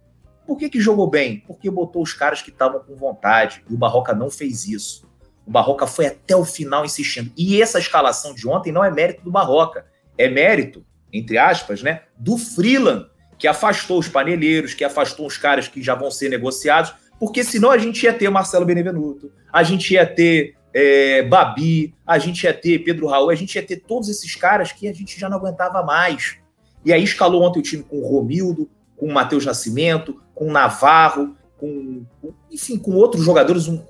Por 0.46 0.56
que, 0.56 0.70
que 0.70 0.80
jogou 0.80 1.10
bem? 1.10 1.44
Porque 1.46 1.70
botou 1.70 2.02
os 2.02 2.14
caras 2.14 2.40
que 2.40 2.48
estavam 2.48 2.80
com 2.80 2.96
vontade. 2.96 3.62
E 3.68 3.74
o 3.74 3.76
Barroca 3.76 4.14
não 4.14 4.30
fez 4.30 4.66
isso. 4.66 5.06
O 5.46 5.50
Barroca 5.50 5.86
foi 5.86 6.06
até 6.06 6.34
o 6.34 6.44
final 6.44 6.86
insistindo. 6.86 7.30
E 7.36 7.60
essa 7.60 7.78
escalação 7.78 8.34
de 8.34 8.48
ontem 8.48 8.72
não 8.72 8.82
é 8.82 8.90
mérito 8.90 9.22
do 9.22 9.30
Barroca. 9.30 9.84
É 10.16 10.26
mérito 10.26 10.86
entre 11.12 11.38
aspas, 11.38 11.82
né, 11.82 12.02
do 12.16 12.36
Freeland, 12.36 13.06
que 13.38 13.46
afastou 13.46 13.98
os 13.98 14.08
paneleiros, 14.08 14.74
que 14.74 14.84
afastou 14.84 15.26
os 15.26 15.36
caras 15.36 15.68
que 15.68 15.82
já 15.82 15.94
vão 15.94 16.10
ser 16.10 16.28
negociados, 16.28 16.92
porque 17.18 17.42
senão 17.42 17.70
a 17.70 17.78
gente 17.78 18.02
ia 18.04 18.12
ter 18.12 18.28
Marcelo 18.30 18.64
Benevenuto, 18.64 19.32
a 19.52 19.62
gente 19.62 19.94
ia 19.94 20.06
ter 20.06 20.54
é, 20.72 21.22
Babi, 21.22 21.94
a 22.06 22.18
gente 22.18 22.44
ia 22.44 22.54
ter 22.54 22.80
Pedro 22.80 23.06
Raul, 23.06 23.30
a 23.30 23.34
gente 23.34 23.54
ia 23.54 23.62
ter 23.62 23.76
todos 23.76 24.08
esses 24.08 24.34
caras 24.34 24.72
que 24.72 24.88
a 24.88 24.92
gente 24.92 25.18
já 25.18 25.28
não 25.28 25.38
aguentava 25.38 25.82
mais. 25.82 26.36
E 26.84 26.92
aí 26.92 27.02
escalou 27.02 27.42
ontem 27.42 27.60
o 27.60 27.62
time 27.62 27.82
com 27.82 27.98
o 27.98 28.06
Romildo, 28.06 28.68
com 28.96 29.06
o 29.06 29.12
Matheus 29.12 29.44
Nascimento, 29.44 30.20
com 30.34 30.48
o 30.48 30.52
Navarro, 30.52 31.36
com, 31.56 32.04
com, 32.20 32.32
enfim, 32.50 32.78
com 32.78 32.92
outros 32.92 33.24
jogadores, 33.24 33.66
um, 33.66 33.84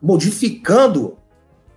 modificando 0.00 1.18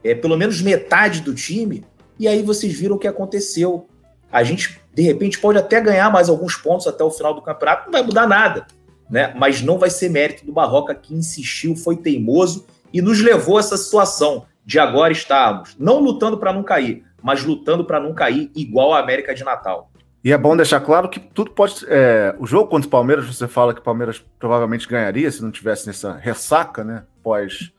é, 0.03 0.15
pelo 0.15 0.37
menos 0.37 0.61
metade 0.61 1.21
do 1.21 1.33
time. 1.33 1.83
E 2.19 2.27
aí 2.27 2.41
vocês 2.43 2.73
viram 2.73 2.95
o 2.95 2.99
que 2.99 3.07
aconteceu. 3.07 3.87
A 4.31 4.43
gente 4.43 4.79
de 4.93 5.01
repente 5.01 5.39
pode 5.39 5.57
até 5.57 5.81
ganhar 5.81 6.11
mais 6.11 6.29
alguns 6.29 6.55
pontos 6.55 6.87
até 6.87 7.03
o 7.03 7.11
final 7.11 7.33
do 7.33 7.41
campeonato, 7.41 7.85
não 7.85 7.91
vai 7.91 8.03
mudar 8.03 8.27
nada, 8.27 8.67
né? 9.09 9.33
Mas 9.37 9.61
não 9.61 9.77
vai 9.77 9.89
ser 9.89 10.09
mérito 10.09 10.45
do 10.45 10.53
Barroca 10.53 10.93
que 10.93 11.13
insistiu, 11.13 11.75
foi 11.75 11.97
teimoso 11.97 12.65
e 12.93 13.01
nos 13.01 13.21
levou 13.21 13.57
a 13.57 13.59
essa 13.59 13.77
situação. 13.77 14.45
de 14.65 14.79
agora 14.79 15.11
estarmos 15.11 15.75
não 15.77 15.99
lutando 15.99 16.37
para 16.37 16.53
não 16.53 16.63
cair, 16.63 17.03
mas 17.21 17.43
lutando 17.43 17.83
para 17.83 17.99
não 17.99 18.13
cair 18.13 18.49
igual 18.55 18.93
a 18.93 18.99
América 18.99 19.35
de 19.35 19.43
Natal. 19.43 19.91
E 20.23 20.31
é 20.31 20.37
bom 20.37 20.55
deixar 20.55 20.79
claro 20.79 21.09
que 21.09 21.19
tudo 21.19 21.51
pode. 21.51 21.85
É, 21.89 22.33
o 22.39 22.45
jogo 22.45 22.69
contra 22.69 22.87
o 22.87 22.89
Palmeiras, 22.89 23.25
você 23.25 23.45
fala 23.45 23.73
que 23.73 23.81
o 23.81 23.83
Palmeiras 23.83 24.23
provavelmente 24.39 24.87
ganharia 24.87 25.29
se 25.29 25.43
não 25.43 25.51
tivesse 25.51 25.85
nessa 25.85 26.13
ressaca, 26.13 26.81
né? 26.81 27.03
Pós, 27.21 27.73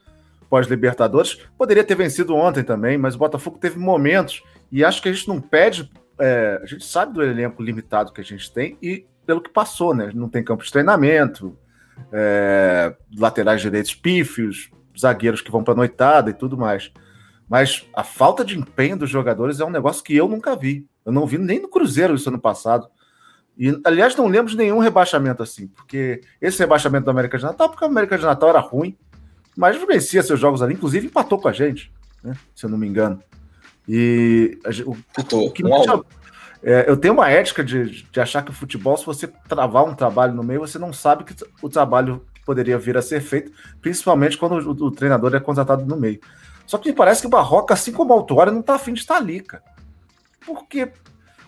pós 0.51 0.67
Libertadores. 0.67 1.39
Poderia 1.57 1.83
ter 1.83 1.95
vencido 1.95 2.35
ontem 2.35 2.63
também, 2.63 2.99
mas 2.99 3.15
o 3.15 3.19
Botafogo 3.19 3.57
teve 3.59 3.79
momentos 3.79 4.43
e 4.71 4.85
acho 4.85 5.01
que 5.01 5.09
a 5.09 5.13
gente 5.13 5.27
não 5.27 5.41
pede. 5.41 5.91
É, 6.19 6.61
a 6.63 6.67
gente 6.67 6.85
sabe 6.85 7.13
do 7.13 7.23
elenco 7.23 7.63
limitado 7.63 8.13
que 8.13 8.21
a 8.21 8.25
gente 8.25 8.53
tem 8.53 8.79
e 8.81 9.07
pelo 9.27 9.41
que 9.41 9.51
passou, 9.51 9.95
né? 9.95 10.11
Não 10.15 10.29
tem 10.29 10.45
campo 10.45 10.65
de 10.65 10.71
treinamento, 10.71 11.57
é, 12.13 12.95
laterais 13.17 13.61
direitos 13.61 13.95
pífios, 13.95 14.71
zagueiros 14.99 15.41
que 15.41 15.51
vão 15.51 15.65
para 15.65 15.75
noitada 15.75 16.31
e 16.31 16.35
tudo 16.35 16.57
mais. 16.57 16.93
Mas 17.49 17.87
a 17.95 18.03
falta 18.03 18.45
de 18.45 18.59
empenho 18.59 18.97
dos 18.97 19.11
jogadores 19.11 19.61
é 19.61 19.65
um 19.65 19.71
negócio 19.71 20.03
que 20.03 20.17
eu 20.17 20.29
nunca 20.29 20.57
vi. 20.57 20.87
Eu 21.05 21.13
não 21.13 21.27
vi 21.27 21.39
nem 21.39 21.61
no 21.61 21.69
Cruzeiro 21.69 22.15
isso 22.15 22.29
ano 22.29 22.39
passado. 22.39 22.89
E, 23.57 23.79
aliás, 23.85 24.17
não 24.17 24.27
lembro 24.27 24.51
de 24.51 24.57
nenhum 24.57 24.79
rebaixamento 24.79 25.43
assim, 25.43 25.69
porque 25.69 26.21
esse 26.41 26.59
rebaixamento 26.59 27.07
da 27.07 27.13
América 27.13 27.39
de 27.39 27.45
Natal, 27.45 27.69
porque 27.69 27.85
a 27.85 27.89
América 27.89 28.19
de 28.19 28.25
Natal 28.25 28.49
era 28.49 28.59
ruim, 28.59 28.97
mas 29.57 29.77
vencia 29.87 30.23
seus 30.23 30.41
jogos 30.41 30.61
ali, 30.61 30.75
inclusive 30.75 31.07
empatou 31.07 31.39
com 31.39 31.47
a 31.47 31.53
gente, 31.53 31.93
né, 32.23 32.35
se 32.53 32.67
eu 32.67 32.71
não 32.71 32.77
me 32.77 32.89
engano. 32.89 33.23
E 33.89 34.59
o, 34.87 34.93
o, 34.93 35.47
o 35.47 35.51
que 35.51 35.63
é, 36.67 36.87
eu 36.89 36.97
tenho 36.97 37.13
uma 37.13 37.29
ética 37.29 37.63
de, 37.63 38.03
de 38.11 38.21
achar 38.21 38.43
que 38.43 38.51
o 38.51 38.55
futebol, 38.55 38.97
se 38.97 39.05
você 39.05 39.29
travar 39.47 39.85
um 39.85 39.95
trabalho 39.95 40.33
no 40.33 40.43
meio, 40.43 40.61
você 40.61 40.79
não 40.79 40.95
sabe 40.95 41.25
que 41.25 41.35
o 41.61 41.69
trabalho 41.69 42.25
poderia 42.47 42.79
vir 42.79 42.97
a 42.97 43.03
ser 43.03 43.21
feito, 43.21 43.53
principalmente 43.83 44.39
quando 44.39 44.55
o, 44.55 44.87
o 44.87 44.91
treinador 44.91 45.35
é 45.35 45.41
contratado 45.41 45.85
no 45.85 45.97
meio. 45.97 46.19
Só 46.67 46.79
que 46.79 46.89
me 46.89 46.95
parece 46.95 47.21
que 47.21 47.27
o 47.27 47.31
Barroca, 47.31 47.75
assim 47.75 47.93
como 47.93 48.15
o 48.15 48.17
Autuário, 48.17 48.53
não 48.53 48.63
tá 48.63 48.77
afim 48.77 48.95
de 48.95 49.01
estar 49.01 49.17
ali, 49.17 49.41
cara. 49.41 49.63
Porque 50.47 50.91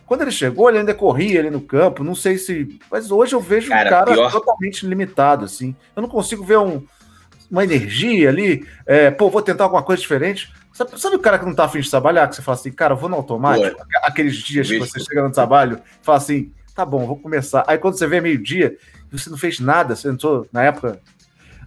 quando 0.05 0.21
ele 0.23 0.31
chegou, 0.31 0.69
ele 0.69 0.78
ainda 0.78 0.95
corria 0.95 1.40
ali 1.40 1.50
no 1.50 1.62
campo, 1.62 2.05
não 2.05 2.14
sei 2.14 2.37
se. 2.37 2.78
Mas 2.90 3.11
hoje 3.11 3.35
eu 3.35 3.40
vejo 3.40 3.71
cara, 3.71 3.87
um 3.87 3.90
cara 3.90 4.12
pior... 4.12 4.31
totalmente 4.31 4.87
limitado, 4.87 5.47
assim. 5.47 5.75
Eu 5.95 6.02
não 6.02 6.09
consigo 6.11 6.45
ver 6.45 6.59
um, 6.59 6.85
uma 7.50 7.64
energia 7.64 8.28
ali. 8.28 8.66
É, 8.87 9.11
pô, 9.11 9.31
vou 9.31 9.40
tentar 9.40 9.64
alguma 9.64 9.83
coisa 9.83 10.00
diferente. 10.00 10.52
Sabe, 10.76 11.00
sabe, 11.00 11.16
o 11.16 11.18
cara 11.18 11.38
que 11.38 11.47
não 11.47 11.54
tá 11.54 11.64
afim 11.64 11.80
de 11.80 11.88
trabalhar, 11.88 12.28
que 12.28 12.37
você 12.37 12.42
fala 12.42 12.59
assim, 12.59 12.71
cara, 12.71 12.92
eu 12.92 12.99
vou 12.99 13.09
no 13.09 13.16
automático? 13.16 13.78
Pô, 13.78 13.85
Aqueles 14.02 14.37
dias 14.37 14.68
que 14.68 14.78
você 14.78 15.00
chega 15.00 15.23
no 15.23 15.33
trabalho 15.33 15.80
fala 16.02 16.18
assim, 16.18 16.52
tá 16.75 16.85
bom, 16.85 17.06
vou 17.06 17.16
começar. 17.16 17.64
Aí 17.66 17.78
quando 17.78 17.97
você 17.97 18.06
vê 18.06 18.21
meio-dia, 18.21 18.76
você 19.11 19.30
não 19.30 19.38
fez 19.38 19.59
nada, 19.59 19.97
você 19.97 20.11
entrou 20.11 20.47
na 20.52 20.64
época 20.64 21.00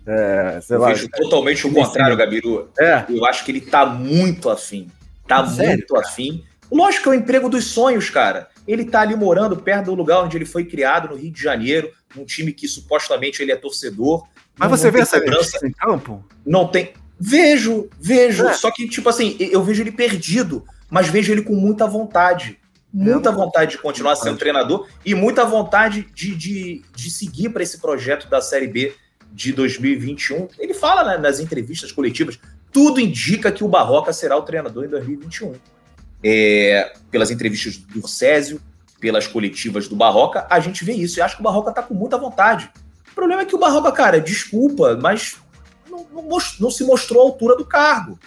é, 0.06 0.60
sei 0.62 0.75
eu 0.75 0.82
lá, 0.82 0.89
vejo 0.89 1.10
totalmente 1.10 1.66
o 1.66 1.74
contrário, 1.74 2.16
Gabiru. 2.16 2.70
É. 2.80 3.06
Eu 3.10 3.25
acho 3.25 3.44
que 3.44 3.51
ele 3.51 3.62
tá 3.62 3.86
muito 3.86 4.48
afim. 4.48 4.88
Tá 5.28 5.46
Sério, 5.48 5.72
muito 5.72 5.94
cara? 5.94 6.06
afim. 6.06 6.44
Lógico 6.72 7.04
que 7.04 7.10
é 7.10 7.12
o 7.13 7.16
emprego 7.16 7.50
dos 7.50 7.66
sonhos, 7.66 8.10
cara. 8.10 8.48
Ele 8.68 8.86
tá 8.86 9.01
ali 9.01 9.16
morando 9.16 9.58
perto 9.58 9.86
do 9.86 9.96
lugar 9.96 10.24
onde 10.24 10.38
ele 10.38 10.46
foi 10.46 10.66
criado, 10.66 11.10
no 11.10 11.16
Rio 11.16 11.32
de 11.32 11.42
Janeiro, 11.42 11.92
num 12.16 12.25
time 12.25 12.54
que 12.54 12.68
supostamente 12.68 13.42
ele 13.42 13.51
é 13.51 13.56
torcedor. 13.56 14.28
Mas 14.56 14.70
você 14.70 14.92
vê 14.92 15.01
essa 15.01 15.20
cobrança 15.20 15.66
em 15.66 15.72
campo? 15.72 16.24
Não 16.46 16.68
tem. 16.68 16.94
Vejo, 17.20 17.90
vejo. 18.00 18.48
É. 18.48 18.54
Só 18.54 18.72
que, 18.72 18.88
tipo 18.88 19.10
assim, 19.10 19.36
eu 19.40 19.64
vejo 19.64 19.84
ele 19.84 19.92
perdido, 19.92 20.64
mas 20.90 21.08
vejo 21.08 21.32
ele 21.32 21.42
com 21.42 21.54
muita 21.54 21.86
vontade. 21.86 22.58
Muita 22.92 23.32
vontade 23.32 23.72
de 23.72 23.78
continuar 23.78 24.16
sendo 24.16 24.38
treinador 24.38 24.88
e 25.06 25.14
muita 25.14 25.46
vontade 25.46 26.08
de, 26.16 26.36
de, 26.36 26.82
de 26.96 27.12
seguir 27.12 27.50
para 27.50 27.62
esse 27.62 27.78
projeto 27.78 28.28
da 28.28 28.42
Série 28.42 28.66
B 28.66 28.96
de 29.32 29.54
2021. 29.54 30.48
Ele 30.58 30.74
fala 30.74 31.04
né, 31.04 31.18
nas 31.18 31.40
entrevistas 31.40 31.92
coletivas, 31.92 32.40
tudo 32.72 33.00
indica 33.00 33.52
que 33.52 33.64
o 33.64 33.68
Barroca 33.68 34.12
será 34.12 34.36
o 34.36 34.42
treinador 34.42 34.86
em 34.86 34.90
2021. 34.90 35.54
É, 36.24 36.94
pelas 37.12 37.30
entrevistas 37.30 37.78
do 37.78 38.08
Césio, 38.08 38.60
pelas 39.00 39.28
coletivas 39.28 39.88
do 39.88 39.96
Barroca, 39.96 40.48
a 40.50 40.60
gente 40.60 40.84
vê 40.84 40.94
isso. 40.94 41.20
E 41.20 41.22
acho 41.22 41.36
que 41.36 41.42
o 41.42 41.44
Barroca 41.44 41.72
tá 41.72 41.84
com 41.84 41.94
muita 41.94 42.18
vontade. 42.18 42.72
O 43.12 43.16
problema 43.16 43.44
é 43.44 43.46
que 43.46 43.56
o 43.56 43.60
Barroca, 43.60 43.92
cara, 43.92 44.20
desculpa, 44.20 44.98
mas 45.00 45.38
não, 46.12 46.38
não, 46.60 46.72
se 46.72 46.84
mostrou 46.84 47.22
à 47.22 47.25
altura 47.25 47.56
do 47.56 47.65
cargo. 47.65 48.20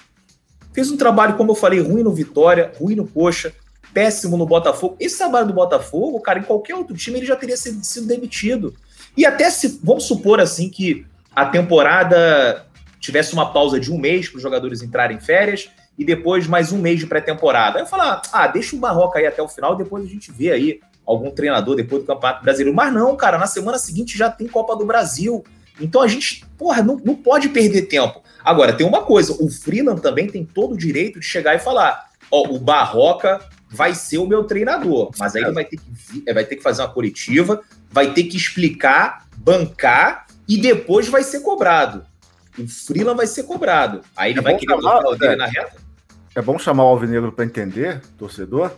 Fez 0.73 0.91
um 0.91 0.97
trabalho, 0.97 1.37
como 1.37 1.53
eu 1.53 1.55
falei, 1.55 1.81
ruim 1.81 2.03
no 2.03 2.13
Vitória, 2.13 2.73
ruim 2.79 2.95
no 2.95 3.07
Coxa, 3.07 3.53
péssimo 3.93 4.37
no 4.37 4.47
Botafogo. 4.47 4.97
Esse 4.99 5.19
trabalho 5.19 5.47
do 5.47 5.53
Botafogo, 5.53 6.21
cara, 6.21 6.39
em 6.39 6.43
qualquer 6.43 6.75
outro 6.75 6.97
time 6.97 7.19
ele 7.19 7.27
já 7.27 7.37
teria 7.37 7.57
sido, 7.57 7.85
sido 7.85 8.07
demitido. 8.07 8.75
E 9.17 9.27
até 9.27 9.51
se, 9.51 9.81
vamos 9.83 10.05
supor 10.05 10.41
assim 10.41 10.71
que 10.71 11.07
a 11.35 11.47
temporada 11.47 12.67
tivesse 12.99 13.33
uma 13.35 13.53
pausa 13.53 13.79
de 13.79 13.93
um 13.93 13.99
mês 13.99 14.29
para 14.29 14.37
os 14.37 14.43
jogadores 14.43 14.83
entrarem 14.83 15.17
em 15.17 15.21
férias 15.21 15.69
e 15.99 16.05
depois 16.05 16.47
mais 16.47 16.73
um 16.73 16.79
mês 16.79 17.01
de 17.01 17.07
pré-temporada. 17.07 17.79
Aí 17.79 17.83
eu 17.83 17.87
falar, 17.87 18.23
ah, 18.33 18.47
deixa 18.47 18.75
o 18.77 18.79
Barroca 18.79 19.19
aí 19.19 19.27
até 19.27 19.43
o 19.43 19.49
final, 19.49 19.77
depois 19.77 20.05
a 20.05 20.09
gente 20.09 20.31
vê 20.33 20.53
aí 20.53 20.81
algum 21.07 21.31
treinador 21.31 21.75
depois 21.77 22.03
do 22.03 22.07
Campeonato 22.07 22.43
Brasileiro. 22.43 22.75
Mas 22.75 22.93
não, 22.93 23.17
cara, 23.17 23.39
na 23.39 23.47
semana 23.47 23.79
seguinte 23.79 24.17
já 24.17 24.31
tem 24.31 24.47
Copa 24.47 24.77
do 24.77 24.87
Brasil. 24.87 25.45
Então 25.81 26.03
a 26.03 26.09
gente, 26.09 26.45
porra, 26.59 26.83
não, 26.83 26.97
não 27.05 27.15
pode 27.15 27.49
perder 27.49 27.83
tempo. 27.83 28.23
Agora, 28.45 28.73
tem 28.73 28.87
uma 28.87 29.03
coisa, 29.03 29.33
o 29.41 29.49
Freeland 29.51 30.01
também 30.01 30.27
tem 30.27 30.45
todo 30.45 30.75
o 30.75 30.77
direito 30.77 31.21
de 31.21 31.27
chegar 31.27 31.55
e 31.55 31.59
falar, 31.59 32.11
ó, 32.31 32.49
o 32.49 32.59
Barroca 32.59 33.41
vai 33.71 33.95
ser 33.95 34.19
o 34.19 34.27
meu 34.27 34.45
treinador, 34.45 35.11
mas 35.19 35.35
aí 35.35 35.43
ele 35.43 35.53
vai 35.53 35.65
ter 35.65 35.79
que, 35.79 36.33
vai 36.33 36.45
ter 36.45 36.57
que 36.57 36.63
fazer 36.63 36.83
uma 36.83 36.89
coletiva, 36.89 37.63
vai 37.91 38.13
ter 38.13 38.25
que 38.25 38.37
explicar, 38.37 39.27
bancar 39.37 40.27
e 40.47 40.59
depois 40.61 41.09
vai 41.09 41.23
ser 41.23 41.41
cobrado. 41.41 42.05
O 42.59 42.69
Freeland 42.69 43.17
vai 43.17 43.27
ser 43.27 43.45
cobrado. 43.45 44.03
Aí 44.15 44.33
ele 44.33 44.41
é 44.41 44.43
vai 44.43 44.57
querer 44.57 44.75
chamar, 44.75 45.07
o 45.07 45.17
dele 45.17 45.37
na 45.37 45.47
reta. 45.47 45.77
É 46.35 46.43
bom 46.43 46.59
chamar 46.59 46.85
o 46.85 46.89
Alvinegro 46.89 47.33
para 47.33 47.45
entender, 47.45 48.03
torcedor, 48.19 48.71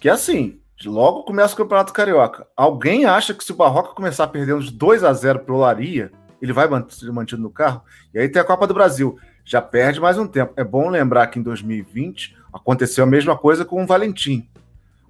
que 0.00 0.08
é 0.08 0.12
assim, 0.12 0.58
logo 0.84 1.22
começa 1.22 1.54
o 1.54 1.56
Campeonato 1.56 1.92
Carioca. 1.92 2.46
Alguém 2.56 3.04
acha 3.04 3.34
que 3.34 3.44
se 3.44 3.52
o 3.52 3.56
Barroca 3.56 3.94
começar 3.94 4.26
perdendo 4.28 4.64
de 4.64 4.72
2 4.72 5.04
a 5.04 5.12
0 5.12 5.40
pro 5.40 5.56
Laria, 5.56 6.10
ele 6.40 6.52
vai 6.52 6.68
ser 6.88 7.10
mantido 7.12 7.42
no 7.42 7.50
carro? 7.50 7.82
E 8.12 8.18
aí 8.18 8.28
tem 8.28 8.40
a 8.40 8.44
Copa 8.44 8.66
do 8.66 8.74
Brasil. 8.74 9.18
Já 9.44 9.60
perde 9.60 10.00
mais 10.00 10.18
um 10.18 10.26
tempo. 10.26 10.52
É 10.56 10.64
bom 10.64 10.88
lembrar 10.88 11.26
que 11.26 11.38
em 11.38 11.42
2020 11.42 12.36
aconteceu 12.52 13.04
a 13.04 13.06
mesma 13.06 13.36
coisa 13.36 13.64
com 13.64 13.82
o 13.82 13.86
Valentim. 13.86 14.48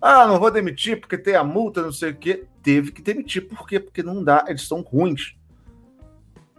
Ah, 0.00 0.26
não 0.26 0.38
vou 0.38 0.50
demitir 0.50 1.00
porque 1.00 1.16
tem 1.16 1.34
a 1.34 1.44
multa, 1.44 1.82
não 1.82 1.92
sei 1.92 2.10
o 2.10 2.16
quê. 2.16 2.44
Teve 2.62 2.92
que 2.92 3.00
demitir. 3.00 3.48
Por 3.48 3.66
quê? 3.66 3.80
Porque 3.80 4.02
não 4.02 4.22
dá, 4.22 4.44
eles 4.48 4.66
são 4.66 4.80
ruins. 4.80 5.34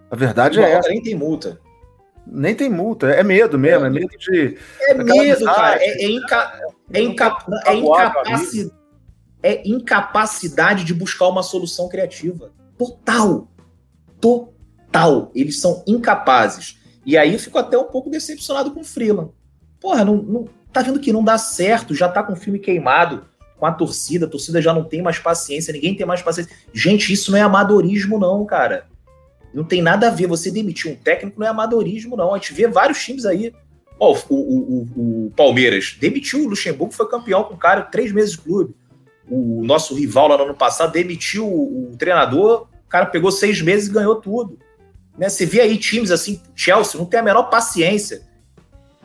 A 0.10 0.16
verdade 0.16 0.60
é 0.60 0.72
essa. 0.72 0.90
Nem 0.90 1.02
tem 1.02 1.16
multa. 1.16 1.60
Nem 2.26 2.56
tem 2.56 2.70
multa, 2.72 3.12
é 3.12 3.22
medo 3.24 3.60
mesmo, 3.60 3.86
é, 3.86 3.88
é 3.88 3.92
medo 3.92 4.18
de. 4.18 4.58
É 4.82 4.94
medo, 4.96 5.46
cara. 5.46 5.78
É, 5.80 6.06
é, 6.06 6.10
inca... 6.10 6.60
é, 6.92 7.02
inca... 7.04 7.38
é, 9.44 9.48
é 9.48 9.68
incapacidade 9.68 10.84
de 10.84 10.94
buscar 10.94 11.28
uma 11.28 11.44
solução 11.44 11.88
criativa. 11.88 12.52
Total. 12.80 13.48
Total. 14.20 14.55
Eles 15.34 15.60
são 15.60 15.84
incapazes. 15.88 16.78
E 17.06 17.18
aí 17.18 17.34
eu 17.34 17.40
fico 17.40 17.58
até 17.58 17.78
um 17.78 17.86
pouco 17.86 18.10
decepcionado 18.10 18.72
com 18.72 18.82
o 18.82 18.86
Freeland. 18.86 19.32
Porra, 19.80 20.04
não, 20.04 20.16
não, 20.16 20.46
tá 20.72 20.82
vendo 20.82 21.00
que 21.00 21.14
não 21.14 21.24
dá 21.24 21.38
certo, 21.38 21.94
já 21.94 22.10
tá 22.10 22.24
com 22.24 22.34
o 22.34 22.38
filme 22.38 22.60
queimado 22.60 23.26
com 23.58 23.66
a 23.66 23.72
torcida, 23.72 24.26
a 24.26 24.30
torcida 24.30 24.62
já 24.62 24.74
não 24.74 24.84
tem 24.84 25.02
mais 25.02 25.20
paciência, 25.20 25.72
ninguém 25.72 25.96
tem 25.96 26.06
mais 26.06 26.22
paciência. 26.22 26.54
Gente, 26.74 27.12
isso 27.14 27.32
não 27.32 27.38
é 27.38 27.42
amadorismo, 27.42 28.20
não, 28.20 28.46
cara. 28.46 28.86
Não 29.54 29.64
tem 29.64 29.82
nada 29.82 30.08
a 30.08 30.12
ver. 30.12 30.28
Você 30.28 30.52
demitir 30.52 30.92
um 30.92 30.96
técnico 30.96 31.40
não 31.40 31.48
é 31.48 31.50
amadorismo, 31.50 32.18
não. 32.18 32.34
A 32.34 32.38
gente 32.38 32.54
vê 32.54 32.68
vários 32.68 33.02
times 33.04 33.26
aí. 33.26 33.54
Ó, 33.98 34.14
o, 34.28 34.36
o, 34.36 34.90
o, 34.96 35.26
o 35.28 35.32
Palmeiras 35.36 35.96
demitiu 36.00 36.44
o 36.44 36.50
Luxemburgo, 36.50 36.94
foi 36.94 37.08
campeão 37.08 37.46
com 37.46 37.54
o 37.54 37.58
cara 37.58 37.82
três 37.82 38.12
meses 38.12 38.32
de 38.32 38.40
clube. 38.40 38.76
O 39.30 39.64
nosso 39.64 39.96
rival 39.96 40.28
lá 40.28 40.38
no 40.38 40.44
ano 40.44 40.56
passado 40.56 40.92
demitiu 40.92 41.48
o, 41.48 41.94
o 41.94 41.98
treinador, 41.98 42.68
o 42.86 42.90
cara 42.90 43.06
pegou 43.06 43.32
seis 43.32 43.62
meses 43.62 43.88
e 43.88 43.94
ganhou 43.94 44.18
tudo. 44.18 44.60
Né? 45.18 45.30
Você 45.30 45.46
vê 45.46 45.62
aí 45.62 45.78
times 45.78 46.12
assim, 46.12 46.42
Chelsea, 46.56 47.00
não 47.00 47.06
tem 47.06 47.20
a 47.20 47.24
menor 47.24 47.44
paciência 47.44 48.22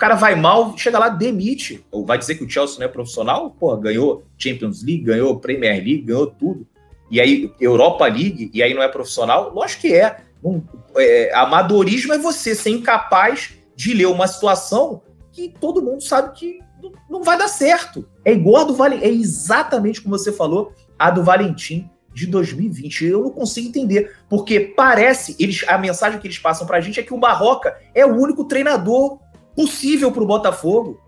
cara 0.01 0.15
vai 0.15 0.35
mal, 0.35 0.77
chega 0.79 0.99
lá, 0.99 1.11
demite. 1.11 1.85
Ou 1.91 2.07
vai 2.07 2.17
dizer 2.17 2.35
que 2.37 2.43
o 2.43 2.49
Chelsea 2.49 2.79
não 2.79 2.87
é 2.87 2.89
profissional? 2.89 3.51
Pô, 3.51 3.77
ganhou 3.77 4.25
Champions 4.39 4.83
League, 4.83 5.05
ganhou 5.05 5.39
Premier 5.39 5.77
League, 5.77 6.01
ganhou 6.01 6.27
tudo. 6.27 6.67
E 7.11 7.21
aí, 7.21 7.53
Europa 7.61 8.07
League, 8.07 8.51
e 8.55 8.63
aí 8.63 8.73
não 8.73 8.83
é 8.83 8.89
profissional? 8.89 9.53
Lógico 9.53 9.83
que 9.83 9.95
é. 9.95 10.23
Um, 10.43 10.63
é 10.97 11.35
amadorismo 11.35 12.15
é 12.15 12.19
você 12.19 12.55
ser 12.55 12.71
incapaz 12.71 13.53
de 13.77 13.93
ler 13.93 14.07
uma 14.07 14.27
situação 14.27 15.03
que 15.31 15.55
todo 15.61 15.83
mundo 15.83 16.03
sabe 16.03 16.33
que 16.33 16.61
não 17.11 17.23
vai 17.23 17.37
dar 17.37 17.49
certo. 17.49 18.09
É 18.25 18.33
igual 18.33 18.63
a 18.63 18.65
do 18.65 18.75
Valentim, 18.75 19.05
é 19.05 19.11
exatamente 19.11 20.01
como 20.01 20.17
você 20.19 20.33
falou, 20.33 20.73
a 20.99 21.11
do 21.11 21.23
Valentim 21.23 21.91
de 22.13 22.27
2020. 22.27 23.07
Eu 23.07 23.23
não 23.23 23.31
consigo 23.31 23.69
entender, 23.69 24.17
porque 24.29 24.61
parece, 24.61 25.37
eles, 25.39 25.65
a 25.69 25.79
mensagem 25.79 26.19
que 26.19 26.27
eles 26.27 26.39
passam 26.39 26.67
pra 26.67 26.81
gente 26.81 27.01
é 27.01 27.03
que 27.03 27.15
o 27.15 27.19
Barroca 27.19 27.77
é 27.95 28.05
o 28.05 28.15
único 28.15 28.45
treinador 28.45 29.19
possível 29.55 30.11
para 30.13 30.23
o 30.23 30.27
Botafogo. 30.27 31.01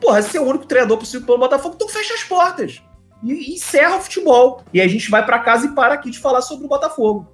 Porra, 0.00 0.20
se 0.22 0.36
é 0.36 0.40
o 0.40 0.44
único 0.44 0.66
treinador 0.66 0.98
possível 0.98 1.26
para 1.26 1.34
o 1.34 1.38
Botafogo, 1.38 1.74
então 1.76 1.88
fecha 1.88 2.14
as 2.14 2.24
portas. 2.24 2.82
E, 3.22 3.32
e 3.32 3.54
encerra 3.54 3.96
o 3.96 4.00
futebol. 4.00 4.64
E 4.72 4.80
a 4.80 4.88
gente 4.88 5.10
vai 5.10 5.24
para 5.24 5.38
casa 5.38 5.66
e 5.66 5.74
para 5.74 5.94
aqui 5.94 6.10
de 6.10 6.18
falar 6.18 6.42
sobre 6.42 6.66
o 6.66 6.68
Botafogo. 6.68 7.28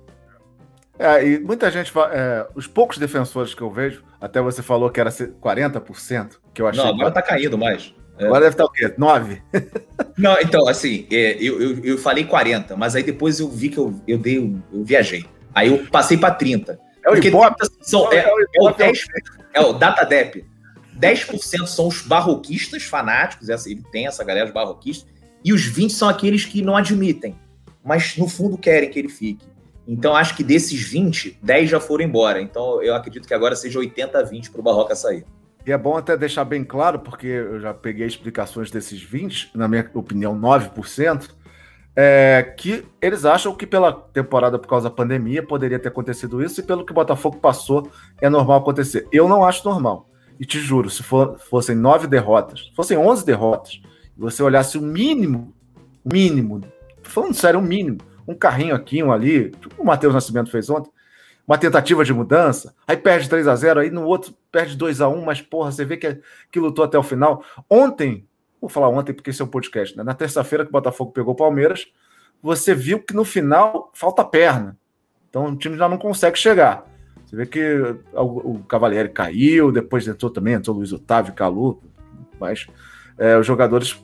É, 0.98 1.26
e 1.26 1.38
muita 1.38 1.70
gente 1.70 1.92
fala, 1.92 2.10
é, 2.12 2.46
os 2.54 2.66
poucos 2.66 2.98
defensores 2.98 3.54
que 3.54 3.62
eu 3.62 3.70
vejo, 3.70 4.02
até 4.20 4.40
você 4.40 4.62
falou 4.62 4.90
que 4.90 5.00
era 5.00 5.10
40%, 5.10 6.38
que 6.52 6.60
eu 6.60 6.66
achei. 6.66 6.82
Não, 6.82 6.90
agora 6.90 7.10
que... 7.10 7.14
tá 7.14 7.22
caindo 7.22 7.56
mais. 7.56 7.94
É. 8.18 8.26
Agora 8.26 8.40
deve 8.40 8.54
estar 8.54 8.64
o 8.64 8.70
quê? 8.70 8.92
9? 8.98 9.42
Não, 10.18 10.36
então, 10.40 10.66
assim, 10.66 11.06
é, 11.12 11.36
eu, 11.40 11.62
eu, 11.62 11.84
eu, 11.84 11.98
falei 11.98 12.24
40, 12.24 12.76
mas 12.76 12.96
aí 12.96 13.04
depois 13.04 13.38
eu 13.38 13.48
vi 13.48 13.68
que 13.68 13.78
eu, 13.78 13.94
eu 14.06 14.18
dei, 14.18 14.36
eu 14.72 14.84
viajei. 14.84 15.24
Aí 15.54 15.68
eu 15.68 15.86
passei 15.86 16.18
para 16.18 16.34
30. 16.34 16.78
É 17.04 17.10
o 17.10 17.16
Ibope? 17.16 17.56
São, 17.80 18.12
é, 18.12 18.16
é, 18.16 18.28
é, 18.56 18.62
o 18.62 18.70
10, 18.72 19.04
é 19.54 19.60
o 19.60 19.72
DataDep. 19.72 20.44
10% 20.98 21.66
são 21.66 21.86
os 21.86 22.02
barroquistas 22.02 22.82
fanáticos, 22.82 23.48
essa, 23.48 23.70
ele 23.70 23.84
tem 23.92 24.08
essa 24.08 24.24
galera, 24.24 24.46
os 24.46 24.52
barroquistas, 24.52 25.08
e 25.44 25.52
os 25.52 25.64
20 25.64 25.92
são 25.92 26.08
aqueles 26.08 26.44
que 26.44 26.60
não 26.60 26.76
admitem, 26.76 27.36
mas 27.84 28.16
no 28.16 28.28
fundo 28.28 28.58
querem 28.58 28.90
que 28.90 28.98
ele 28.98 29.08
fique. 29.08 29.46
Então 29.86 30.16
acho 30.16 30.36
que 30.36 30.42
desses 30.42 30.82
20, 30.82 31.38
10 31.40 31.70
já 31.70 31.80
foram 31.80 32.04
embora. 32.04 32.42
Então 32.42 32.82
eu 32.82 32.94
acredito 32.94 33.26
que 33.26 33.32
agora 33.32 33.54
seja 33.54 33.78
80 33.78 34.18
a 34.18 34.22
20 34.22 34.50
para 34.50 34.60
o 34.60 34.64
Barroca 34.64 34.94
sair. 34.96 35.24
E 35.68 35.72
é 35.72 35.76
bom 35.76 35.98
até 35.98 36.16
deixar 36.16 36.46
bem 36.46 36.64
claro, 36.64 36.98
porque 36.98 37.26
eu 37.26 37.60
já 37.60 37.74
peguei 37.74 38.06
explicações 38.06 38.70
desses 38.70 39.02
20, 39.02 39.50
na 39.54 39.68
minha 39.68 39.86
opinião, 39.92 40.34
9%, 40.34 41.28
é, 41.94 42.54
que 42.56 42.86
eles 43.02 43.26
acham 43.26 43.54
que 43.54 43.66
pela 43.66 43.92
temporada, 43.92 44.58
por 44.58 44.66
causa 44.66 44.88
da 44.88 44.94
pandemia, 44.94 45.42
poderia 45.42 45.78
ter 45.78 45.88
acontecido 45.88 46.42
isso, 46.42 46.58
e 46.58 46.62
pelo 46.62 46.86
que 46.86 46.92
o 46.92 46.94
Botafogo 46.94 47.36
passou, 47.36 47.92
é 48.18 48.30
normal 48.30 48.60
acontecer. 48.60 49.06
Eu 49.12 49.28
não 49.28 49.44
acho 49.44 49.68
normal. 49.68 50.08
E 50.40 50.46
te 50.46 50.58
juro, 50.58 50.88
se 50.88 51.02
for, 51.02 51.38
fossem 51.38 51.76
nove 51.76 52.06
derrotas, 52.06 52.72
fossem 52.74 52.96
11 52.96 53.26
derrotas, 53.26 53.82
e 54.16 54.18
você 54.18 54.42
olhasse 54.42 54.78
o 54.78 54.80
mínimo, 54.80 55.52
o 56.02 56.10
mínimo, 56.10 56.62
falando 57.02 57.34
sério, 57.34 57.60
o 57.60 57.62
mínimo, 57.62 57.98
um 58.26 58.34
carrinho 58.34 58.74
aqui, 58.74 59.02
um 59.02 59.12
ali, 59.12 59.52
o 59.76 59.84
Matheus 59.84 60.14
Nascimento 60.14 60.50
fez 60.50 60.70
ontem, 60.70 60.90
uma 61.48 61.56
tentativa 61.56 62.04
de 62.04 62.12
mudança, 62.12 62.74
aí 62.86 62.94
perde 62.94 63.26
3 63.26 63.48
a 63.48 63.56
0 63.56 63.80
aí 63.80 63.90
no 63.90 64.04
outro 64.04 64.34
perde 64.52 64.76
2 64.76 65.00
a 65.00 65.08
1 65.08 65.24
mas 65.24 65.40
porra, 65.40 65.72
você 65.72 65.82
vê 65.82 65.96
que, 65.96 66.20
que 66.52 66.60
lutou 66.60 66.84
até 66.84 66.98
o 66.98 67.02
final. 67.02 67.42
Ontem, 67.70 68.26
vou 68.60 68.68
falar 68.68 68.90
ontem 68.90 69.14
porque 69.14 69.30
esse 69.30 69.40
é 69.40 69.44
o 69.44 69.48
podcast, 69.48 69.96
né? 69.96 70.02
Na 70.04 70.12
terça-feira 70.12 70.62
que 70.62 70.68
o 70.68 70.72
Botafogo 70.72 71.10
pegou 71.10 71.32
o 71.32 71.36
Palmeiras, 71.36 71.90
você 72.42 72.74
viu 72.74 73.02
que 73.02 73.14
no 73.14 73.24
final 73.24 73.90
falta 73.94 74.22
perna. 74.22 74.76
Então 75.30 75.46
o 75.46 75.56
time 75.56 75.78
já 75.78 75.88
não 75.88 75.96
consegue 75.96 76.38
chegar. 76.38 76.86
Você 77.24 77.34
vê 77.34 77.46
que 77.46 77.80
o, 78.12 78.56
o 78.56 78.64
Cavalieri 78.64 79.08
caiu, 79.08 79.72
depois 79.72 80.06
entrou 80.06 80.30
também, 80.30 80.52
entrou 80.52 80.76
Luiz 80.76 80.92
Otávio, 80.92 81.32
Calu, 81.32 81.82
mas 82.38 82.66
é, 83.16 83.38
os 83.38 83.46
jogadores 83.46 83.98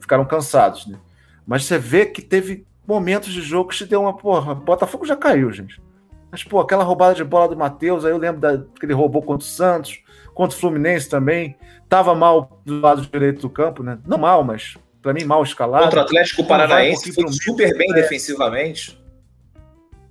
ficaram 0.00 0.24
cansados, 0.24 0.86
né? 0.88 0.98
Mas 1.46 1.64
você 1.64 1.78
vê 1.78 2.06
que 2.06 2.20
teve 2.20 2.66
momentos 2.86 3.32
de 3.32 3.40
jogo 3.40 3.70
que 3.70 3.76
te 3.76 3.86
deu 3.86 4.02
uma 4.02 4.16
porra. 4.16 4.54
Botafogo 4.54 5.06
já 5.06 5.16
caiu, 5.16 5.52
gente. 5.52 5.80
Mas, 6.30 6.44
pô, 6.44 6.60
aquela 6.60 6.84
roubada 6.84 7.14
de 7.14 7.24
bola 7.24 7.48
do 7.48 7.56
Matheus, 7.56 8.04
aí 8.04 8.10
eu 8.10 8.18
lembro 8.18 8.40
da, 8.40 8.58
que 8.58 8.84
ele 8.84 8.92
roubou 8.92 9.22
contra 9.22 9.46
o 9.46 9.50
Santos, 9.50 10.02
contra 10.34 10.56
o 10.56 10.60
Fluminense 10.60 11.08
também. 11.08 11.56
Tava 11.88 12.14
mal 12.14 12.60
do 12.64 12.80
lado 12.80 13.02
direito 13.02 13.40
do 13.40 13.50
campo, 13.50 13.82
né? 13.82 13.98
Não 14.06 14.18
mal, 14.18 14.44
mas 14.44 14.76
para 15.00 15.14
mim 15.14 15.24
mal 15.24 15.42
escalado. 15.42 15.84
Contra 15.84 16.00
o 16.00 16.02
Atlético 16.02 16.46
Paranaense, 16.46 17.12
foi 17.12 17.28
super 17.32 17.76
bem 17.76 17.90
é. 17.92 17.94
defensivamente. 17.94 19.02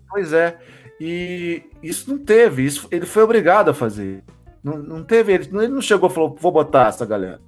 Pois 0.10 0.34
é. 0.34 0.58
E 1.00 1.64
isso 1.84 2.10
não 2.10 2.18
teve, 2.18 2.66
isso 2.66 2.88
ele 2.90 3.06
foi 3.06 3.22
obrigado 3.22 3.70
a 3.70 3.74
fazer. 3.74 4.24
Não, 4.64 4.78
não 4.78 5.04
teve, 5.04 5.34
ele, 5.34 5.50
ele 5.54 5.68
não 5.68 5.82
chegou 5.82 6.10
e 6.10 6.14
falou, 6.14 6.36
vou 6.40 6.52
botar 6.52 6.88
essa 6.88 7.06
galera. 7.06 7.40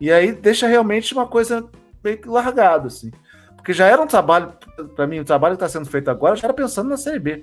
E 0.00 0.10
aí 0.10 0.32
deixa 0.32 0.66
realmente 0.66 1.12
uma 1.12 1.26
coisa 1.26 1.68
meio 2.02 2.18
que 2.18 2.28
largada, 2.28 2.88
assim. 2.88 3.12
Porque 3.54 3.72
já 3.72 3.86
era 3.86 4.00
um 4.00 4.06
trabalho, 4.06 4.52
para 4.96 5.06
mim, 5.06 5.20
o 5.20 5.24
trabalho 5.24 5.56
que 5.56 5.62
está 5.62 5.68
sendo 5.68 5.88
feito 5.88 6.10
agora 6.10 6.34
já 6.34 6.48
era 6.48 6.54
pensando 6.54 6.88
na 6.88 6.96
Série 6.96 7.18
B. 7.18 7.42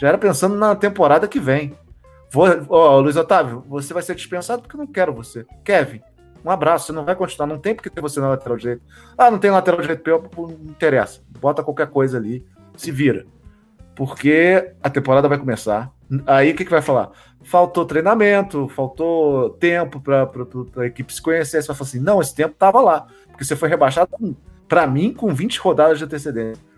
Já 0.00 0.08
era 0.08 0.16
pensando 0.16 0.56
na 0.56 0.74
temporada 0.74 1.28
que 1.28 1.38
vem. 1.38 1.76
Vou, 2.32 2.46
ó, 2.70 2.98
Luiz 3.00 3.16
Otávio, 3.16 3.62
você 3.68 3.92
vai 3.92 4.02
ser 4.02 4.14
dispensado 4.14 4.62
porque 4.62 4.74
eu 4.74 4.78
não 4.78 4.86
quero 4.86 5.12
você. 5.12 5.44
Kevin, 5.62 6.00
um 6.42 6.50
abraço, 6.50 6.86
você 6.86 6.92
não 6.92 7.04
vai 7.04 7.14
continuar, 7.14 7.46
não 7.46 7.58
tem 7.58 7.74
porque 7.74 7.90
ter 7.90 8.00
você 8.00 8.18
na 8.18 8.30
lateral 8.30 8.56
direito. 8.56 8.80
Ah, 9.18 9.30
não 9.30 9.38
tem 9.38 9.50
lateral 9.50 9.78
direito, 9.78 10.02
não 10.08 10.50
interessa. 10.70 11.20
Bota 11.38 11.62
qualquer 11.62 11.88
coisa 11.88 12.16
ali, 12.16 12.46
se 12.78 12.90
vira. 12.90 13.26
Porque 13.94 14.72
a 14.82 14.88
temporada 14.88 15.28
vai 15.28 15.36
começar. 15.36 15.92
Aí 16.26 16.52
o 16.52 16.56
que, 16.56 16.64
que 16.64 16.70
vai 16.70 16.80
falar? 16.80 17.10
Faltou 17.42 17.84
treinamento, 17.84 18.68
faltou 18.68 19.50
tempo 19.50 20.00
para 20.00 20.30
a 20.78 20.86
equipe 20.86 21.12
se 21.12 21.20
conhecer. 21.20 21.60
Você 21.60 21.68
vai 21.68 21.76
falar 21.76 21.88
assim: 21.88 22.00
não, 22.00 22.22
esse 22.22 22.34
tempo 22.34 22.54
estava 22.54 22.80
lá. 22.80 23.06
Porque 23.26 23.44
você 23.44 23.54
foi 23.54 23.68
rebaixado 23.68 24.10
para 24.66 24.86
mim, 24.86 25.12
com 25.12 25.34
20 25.34 25.58
rodadas 25.58 25.98
de 25.98 26.04
antecedência. 26.04 26.69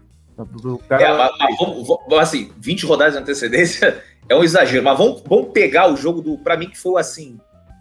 Cara... 0.89 1.03
É, 1.03 1.17
mas, 1.17 1.31
mas 1.39 1.57
vamos, 1.59 2.19
assim, 2.19 2.51
20 2.59 2.87
rodadas 2.87 3.15
de 3.15 3.21
antecedência 3.21 4.03
é 4.29 4.35
um 4.35 4.43
exagero, 4.43 4.83
mas 4.83 4.97
vamos, 4.97 5.23
vamos 5.27 5.53
pegar 5.53 5.93
o 5.93 5.97
jogo 5.97 6.21
do. 6.21 6.39
Para 6.39 6.57
mim, 6.57 6.69
que 6.69 6.79
foi 6.79 7.01
assim, 7.01 7.39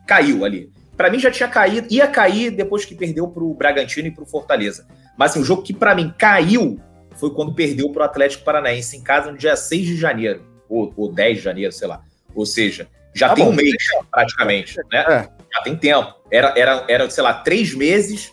caiu 0.07 0.43
ali. 0.45 0.71
Para 0.97 1.09
mim 1.09 1.19
já 1.19 1.31
tinha 1.31 1.47
caído, 1.47 1.87
ia 1.89 2.07
cair 2.07 2.51
depois 2.51 2.85
que 2.85 2.93
perdeu 2.93 3.27
para 3.27 3.43
o 3.43 3.53
Bragantino 3.53 4.07
e 4.07 4.11
para 4.11 4.23
o 4.23 4.27
Fortaleza. 4.27 4.85
Mas 5.17 5.31
assim, 5.31 5.41
o 5.41 5.43
jogo 5.43 5.63
que 5.63 5.73
para 5.73 5.95
mim 5.95 6.13
caiu 6.17 6.79
foi 7.15 7.31
quando 7.31 7.53
perdeu 7.53 7.89
para 7.91 8.03
o 8.03 8.05
Atlético 8.05 8.43
Paranaense 8.43 8.97
em 8.97 9.01
casa 9.01 9.31
no 9.31 9.37
dia 9.37 9.55
6 9.55 9.85
de 9.85 9.97
janeiro, 9.97 10.45
ou, 10.69 10.93
ou 10.95 11.11
10 11.11 11.37
de 11.37 11.43
janeiro, 11.43 11.71
sei 11.71 11.87
lá. 11.87 12.03
Ou 12.35 12.45
seja, 12.45 12.87
já 13.13 13.29
tá 13.29 13.35
tem 13.35 13.45
bom, 13.45 13.51
um 13.51 13.55
mês 13.55 13.75
praticamente, 14.11 14.77
né? 14.91 14.99
É. 14.99 15.29
Já 15.53 15.61
tem 15.63 15.75
tempo. 15.75 16.13
Era, 16.29 16.53
era, 16.57 16.85
era, 16.87 17.09
sei 17.09 17.23
lá, 17.23 17.33
três 17.33 17.73
meses 17.73 18.31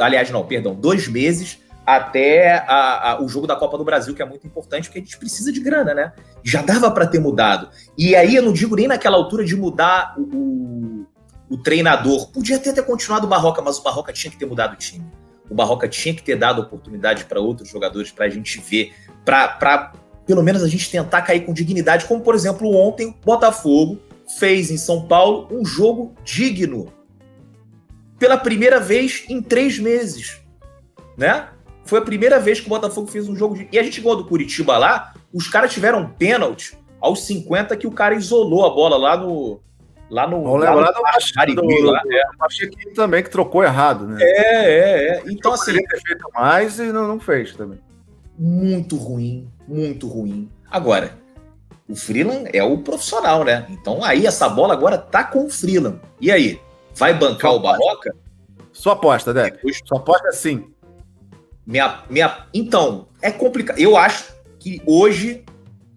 aliás, 0.00 0.30
não, 0.30 0.44
perdão, 0.46 0.74
dois 0.74 1.08
meses 1.08 1.58
até 1.86 2.64
a, 2.66 3.10
a, 3.10 3.22
o 3.22 3.28
jogo 3.28 3.46
da 3.46 3.56
Copa 3.56 3.76
do 3.76 3.84
Brasil, 3.84 4.14
que 4.14 4.22
é 4.22 4.24
muito 4.24 4.46
importante, 4.46 4.88
porque 4.88 4.98
a 4.98 5.02
gente 5.02 5.18
precisa 5.18 5.52
de 5.52 5.60
grana, 5.60 5.94
né? 5.94 6.12
Já 6.42 6.62
dava 6.62 6.90
para 6.90 7.06
ter 7.06 7.18
mudado. 7.18 7.68
E 7.96 8.16
aí 8.16 8.34
eu 8.34 8.42
não 8.42 8.52
digo 8.52 8.74
nem 8.74 8.88
naquela 8.88 9.16
altura 9.16 9.44
de 9.44 9.54
mudar 9.54 10.14
o, 10.16 10.22
o, 10.22 11.06
o 11.50 11.58
treinador. 11.58 12.30
Podia 12.30 12.56
até 12.56 12.72
ter 12.72 12.82
continuado 12.82 13.26
o 13.26 13.28
Barroca, 13.28 13.60
mas 13.60 13.78
o 13.78 13.82
Barroca 13.82 14.12
tinha 14.12 14.30
que 14.30 14.38
ter 14.38 14.46
mudado 14.46 14.74
o 14.74 14.76
time. 14.76 15.04
O 15.50 15.54
Barroca 15.54 15.86
tinha 15.88 16.14
que 16.14 16.22
ter 16.22 16.36
dado 16.36 16.62
oportunidade 16.62 17.24
para 17.26 17.40
outros 17.40 17.68
jogadores 17.68 18.10
para 18.10 18.24
a 18.26 18.30
gente 18.30 18.58
ver, 18.60 18.94
para 19.24 19.92
pelo 20.26 20.42
menos 20.42 20.62
a 20.62 20.68
gente 20.68 20.90
tentar 20.90 21.20
cair 21.22 21.44
com 21.44 21.52
dignidade, 21.52 22.06
como 22.06 22.22
por 22.22 22.34
exemplo 22.34 22.74
ontem 22.74 23.08
o 23.08 23.14
Botafogo 23.24 24.00
fez 24.38 24.70
em 24.70 24.78
São 24.78 25.06
Paulo 25.06 25.48
um 25.50 25.64
jogo 25.64 26.14
digno 26.24 26.90
pela 28.18 28.38
primeira 28.38 28.80
vez 28.80 29.24
em 29.28 29.42
três 29.42 29.78
meses, 29.78 30.40
né? 31.16 31.48
Foi 31.84 31.98
a 31.98 32.02
primeira 32.02 32.38
vez 32.38 32.60
que 32.60 32.66
o 32.66 32.70
Botafogo 32.70 33.06
fez 33.06 33.28
um 33.28 33.36
jogo 33.36 33.54
de... 33.54 33.68
E 33.70 33.78
a 33.78 33.82
gente 33.82 34.00
ganhou 34.00 34.16
do 34.16 34.24
Curitiba 34.24 34.78
lá, 34.78 35.14
os 35.32 35.48
caras 35.48 35.72
tiveram 35.72 36.00
um 36.00 36.08
pênalti 36.08 36.76
aos 37.00 37.24
50 37.26 37.76
que 37.76 37.86
o 37.86 37.92
cara 37.92 38.14
isolou 38.14 38.64
a 38.64 38.70
bola 38.70 38.96
lá 38.96 39.16
no... 39.16 39.60
Lá 40.10 40.26
no... 40.26 40.42
Vamos 40.42 40.60
lembrar 40.60 40.92
do 40.92 41.02
Marigui 41.36 41.82
lá. 41.82 42.02
É. 42.10 42.94
também, 42.94 43.22
que 43.22 43.30
trocou 43.30 43.62
errado, 43.64 44.06
né? 44.06 44.18
É, 44.20 44.64
é, 44.64 45.08
é. 45.16 45.22
Então, 45.26 45.52
assim... 45.52 45.72
Poderia 45.72 45.88
ter 45.88 46.00
feito 46.00 46.24
mais 46.34 46.78
e 46.78 46.92
não, 46.92 47.08
não 47.08 47.20
fez 47.20 47.54
também. 47.54 47.80
Muito 48.38 48.96
ruim, 48.96 49.48
muito 49.66 50.08
ruim. 50.08 50.50
Agora, 50.70 51.16
o 51.88 51.94
Freeland 51.94 52.48
é 52.52 52.62
o 52.64 52.78
profissional, 52.78 53.44
né? 53.44 53.66
Então 53.68 54.02
aí 54.02 54.26
essa 54.26 54.48
bola 54.48 54.74
agora 54.74 54.98
tá 54.98 55.22
com 55.22 55.46
o 55.46 55.50
Freeland. 55.50 56.00
E 56.20 56.30
aí? 56.32 56.60
Vai 56.94 57.14
bancar 57.14 57.52
o 57.52 57.60
Barroca? 57.60 58.14
Sua 58.72 58.94
aposta, 58.94 59.32
Deck. 59.32 59.58
Sua 59.86 59.98
aposta 59.98 60.28
é 60.28 60.32
sim. 60.32 60.73
Minha, 61.66 62.04
minha... 62.10 62.46
Então, 62.52 63.08
é 63.22 63.30
complicado. 63.30 63.78
Eu 63.78 63.96
acho 63.96 64.32
que 64.58 64.80
hoje, 64.86 65.44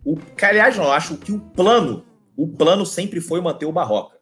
o... 0.05 0.17
aliás, 0.41 0.77
não, 0.77 0.85
eu 0.85 0.91
acho 0.91 1.17
que 1.17 1.31
o 1.31 1.39
plano, 1.39 2.05
o 2.35 2.47
plano 2.47 2.85
sempre 2.85 3.19
foi 3.19 3.41
manter 3.41 3.65
o 3.65 3.71
Barroca. 3.71 4.17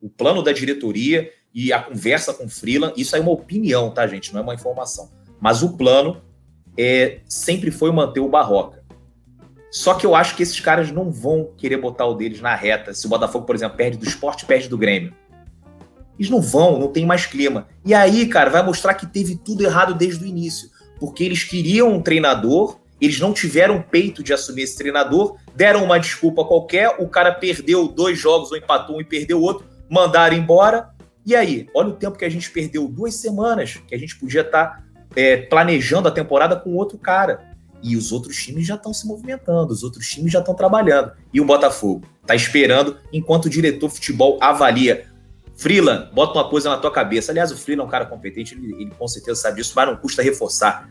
O 0.00 0.08
plano 0.08 0.42
da 0.42 0.52
diretoria 0.52 1.30
e 1.54 1.72
a 1.72 1.82
conversa 1.82 2.32
com 2.32 2.46
o 2.46 2.48
Freeland, 2.48 2.94
isso 2.96 3.14
é 3.14 3.20
uma 3.20 3.30
opinião, 3.30 3.90
tá, 3.90 4.06
gente? 4.06 4.32
Não 4.32 4.40
é 4.40 4.42
uma 4.42 4.54
informação. 4.54 5.10
Mas 5.40 5.62
o 5.62 5.76
plano 5.76 6.22
é, 6.76 7.20
sempre 7.26 7.70
foi 7.70 7.92
manter 7.92 8.20
o 8.20 8.28
Barroca. 8.28 8.82
Só 9.70 9.94
que 9.94 10.04
eu 10.04 10.14
acho 10.14 10.36
que 10.36 10.42
esses 10.42 10.60
caras 10.60 10.90
não 10.90 11.10
vão 11.10 11.50
querer 11.56 11.78
botar 11.78 12.06
o 12.06 12.14
deles 12.14 12.40
na 12.40 12.54
reta. 12.54 12.92
Se 12.92 13.06
o 13.06 13.08
Botafogo, 13.08 13.46
por 13.46 13.54
exemplo, 13.54 13.76
perde 13.76 13.96
do 13.96 14.06
esporte, 14.06 14.44
perde 14.44 14.68
do 14.68 14.76
Grêmio. 14.76 15.14
Eles 16.18 16.30
não 16.30 16.40
vão, 16.40 16.78
não 16.78 16.88
tem 16.88 17.06
mais 17.06 17.26
clima. 17.26 17.68
E 17.84 17.94
aí, 17.94 18.26
cara, 18.26 18.50
vai 18.50 18.62
mostrar 18.62 18.94
que 18.94 19.06
teve 19.06 19.36
tudo 19.36 19.62
errado 19.62 19.94
desde 19.94 20.24
o 20.24 20.26
início. 20.26 20.70
Porque 20.98 21.24
eles 21.24 21.42
queriam 21.42 21.92
um 21.92 22.02
treinador, 22.02 22.78
eles 23.00 23.18
não 23.18 23.32
tiveram 23.32 23.82
peito 23.82 24.22
de 24.22 24.32
assumir 24.32 24.62
esse 24.62 24.78
treinador, 24.78 25.36
deram 25.56 25.82
uma 25.82 25.98
desculpa 25.98 26.44
qualquer, 26.44 26.96
o 27.00 27.08
cara 27.08 27.32
perdeu 27.32 27.88
dois 27.88 28.18
jogos, 28.18 28.52
ou 28.52 28.56
empatou 28.56 28.96
um 28.96 29.00
e 29.00 29.04
perdeu 29.04 29.40
outro, 29.40 29.66
mandaram 29.90 30.36
embora. 30.36 30.90
E 31.26 31.34
aí, 31.34 31.66
olha 31.74 31.88
o 31.88 31.94
tempo 31.94 32.16
que 32.16 32.24
a 32.24 32.30
gente 32.30 32.50
perdeu, 32.50 32.86
duas 32.86 33.14
semanas, 33.16 33.80
que 33.88 33.94
a 33.94 33.98
gente 33.98 34.16
podia 34.16 34.42
estar 34.42 34.66
tá, 34.66 34.84
é, 35.16 35.36
planejando 35.38 36.08
a 36.08 36.12
temporada 36.12 36.54
com 36.54 36.74
outro 36.74 36.96
cara. 36.96 37.50
E 37.82 37.96
os 37.96 38.12
outros 38.12 38.36
times 38.36 38.64
já 38.64 38.76
estão 38.76 38.94
se 38.94 39.06
movimentando, 39.06 39.72
os 39.72 39.82
outros 39.82 40.08
times 40.08 40.32
já 40.32 40.38
estão 40.38 40.54
trabalhando. 40.54 41.12
E 41.34 41.40
o 41.40 41.44
Botafogo 41.44 42.06
está 42.20 42.36
esperando 42.36 42.96
enquanto 43.12 43.46
o 43.46 43.50
diretor 43.50 43.88
de 43.88 43.96
futebol 43.96 44.38
avalia 44.40 45.06
Freeland, 45.62 46.10
bota 46.12 46.36
uma 46.38 46.48
coisa 46.48 46.68
na 46.68 46.76
tua 46.76 46.90
cabeça. 46.90 47.30
Aliás, 47.30 47.52
o 47.52 47.56
Freeland 47.56 47.84
é 47.84 47.86
um 47.86 47.90
cara 47.90 48.04
competente, 48.04 48.54
ele, 48.54 48.74
ele 48.74 48.90
com 48.98 49.06
certeza 49.06 49.40
sabe 49.40 49.58
disso, 49.58 49.72
mas 49.76 49.86
não 49.86 49.96
custa 49.96 50.20
reforçar. 50.20 50.90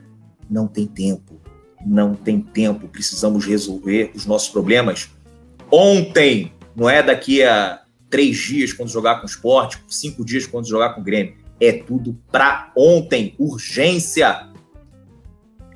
Não 0.50 0.66
tem 0.66 0.88
tempo. 0.88 1.42
não 1.86 2.16
tem 2.16 2.40
tempo. 2.40 2.88
Precisamos 2.88 3.46
resolver 3.46 4.12
os 4.16 4.26
nossos 4.26 4.50
problemas 4.50 5.10
ontem. 5.70 6.54
Não 6.74 6.90
é 6.90 7.04
daqui 7.04 7.44
a 7.44 7.82
três 8.10 8.38
dias 8.38 8.72
quando 8.72 8.90
jogar 8.90 9.18
com 9.18 9.24
o 9.24 9.26
esporte, 9.26 9.84
cinco 9.90 10.24
dias 10.24 10.48
quando 10.48 10.68
jogar 10.68 10.94
com 10.94 11.02
o 11.02 11.04
Grêmio. 11.04 11.36
É 11.60 11.74
tudo 11.74 12.18
para 12.32 12.72
ontem. 12.76 13.36
Urgência. 13.38 14.50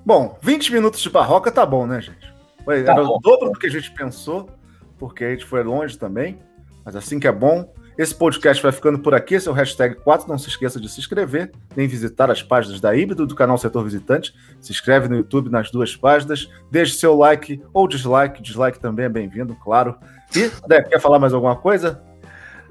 Bom, 0.05 0.37
20 0.41 0.71
minutos 0.71 1.01
de 1.01 1.09
barroca 1.09 1.51
tá 1.51 1.65
bom, 1.65 1.85
né, 1.85 1.99
gente? 2.01 2.33
Foi, 2.63 2.83
tá 2.83 2.93
era 2.93 3.03
bom. 3.03 3.17
o 3.17 3.19
dobro 3.19 3.51
do 3.51 3.59
que 3.59 3.67
a 3.67 3.71
gente 3.71 3.91
pensou, 3.91 4.49
porque 4.97 5.23
a 5.23 5.31
gente 5.31 5.45
foi 5.45 5.63
longe 5.63 5.97
também. 5.97 6.39
Mas 6.83 6.95
assim 6.95 7.19
que 7.19 7.27
é 7.27 7.31
bom. 7.31 7.73
Esse 7.97 8.13
podcast 8.13 8.61
vai 8.61 8.73
ficando 8.73 8.99
por 8.99 9.15
aqui. 9.15 9.35
É 9.35 9.49
o 9.49 9.53
hashtag 9.53 9.95
4. 9.95 10.27
Não 10.27 10.37
se 10.37 10.49
esqueça 10.49 10.81
de 10.81 10.89
se 10.89 10.99
inscrever, 10.99 11.51
nem 11.75 11.87
visitar 11.87 12.29
as 12.29 12.43
páginas 12.43 12.81
da 12.81 12.93
Híbrido 12.93 13.25
do 13.25 13.33
canal 13.33 13.57
Setor 13.57 13.85
Visitante. 13.85 14.33
Se 14.59 14.71
inscreve 14.71 15.07
no 15.07 15.15
YouTube 15.15 15.49
nas 15.49 15.71
duas 15.71 15.95
páginas. 15.95 16.49
Deixe 16.69 16.95
seu 16.95 17.15
like 17.15 17.61
ou 17.73 17.87
dislike. 17.87 18.41
Dislike 18.41 18.79
também 18.79 19.05
é 19.05 19.09
bem-vindo, 19.09 19.55
claro. 19.63 19.97
E, 20.35 20.51
Dé, 20.67 20.83
quer 20.83 20.99
falar 20.99 21.19
mais 21.19 21.33
alguma 21.33 21.55
coisa? 21.55 22.03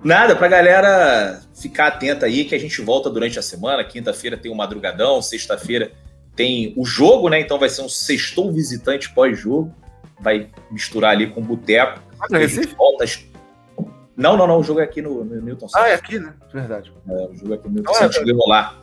Nada, 0.02 0.36
pra 0.36 0.46
galera 0.46 1.40
ficar 1.54 1.86
atenta 1.86 2.26
aí, 2.26 2.44
que 2.44 2.54
a 2.54 2.60
gente 2.60 2.82
volta 2.82 3.08
durante 3.08 3.38
a 3.38 3.42
semana. 3.42 3.82
Quinta-feira 3.82 4.36
tem 4.36 4.52
o 4.52 4.54
madrugadão, 4.54 5.22
sexta-feira 5.22 5.92
tem 6.36 6.74
o 6.76 6.84
jogo, 6.84 7.30
né? 7.30 7.40
Então 7.40 7.58
vai 7.58 7.70
ser 7.70 7.80
um 7.80 7.88
sextou 7.88 8.52
visitante 8.52 9.10
pós-jogo. 9.14 9.74
Vai 10.20 10.50
misturar 10.70 11.12
ali 11.12 11.28
com 11.28 11.40
o 11.40 11.44
boteco. 11.44 11.98
Ah, 12.20 12.26
volta 12.76 13.04
não, 14.16 14.36
não, 14.36 14.46
não. 14.46 14.58
O 14.58 14.62
jogo 14.62 14.80
é 14.80 14.84
aqui 14.84 15.02
no, 15.02 15.24
no 15.24 15.40
Newton 15.40 15.68
Santos. 15.68 15.86
Ah, 15.86 15.88
é 15.88 15.94
aqui, 15.94 16.18
né? 16.18 16.34
Verdade. 16.52 16.92
É, 17.08 17.12
o 17.12 17.34
jogo 17.34 17.52
é 17.52 17.56
aqui 17.56 17.68
no 17.68 17.74
Newton 17.74 17.90
então, 17.90 17.94
Santos. 17.94 18.16
É, 18.16 18.48
lá. 18.48 18.76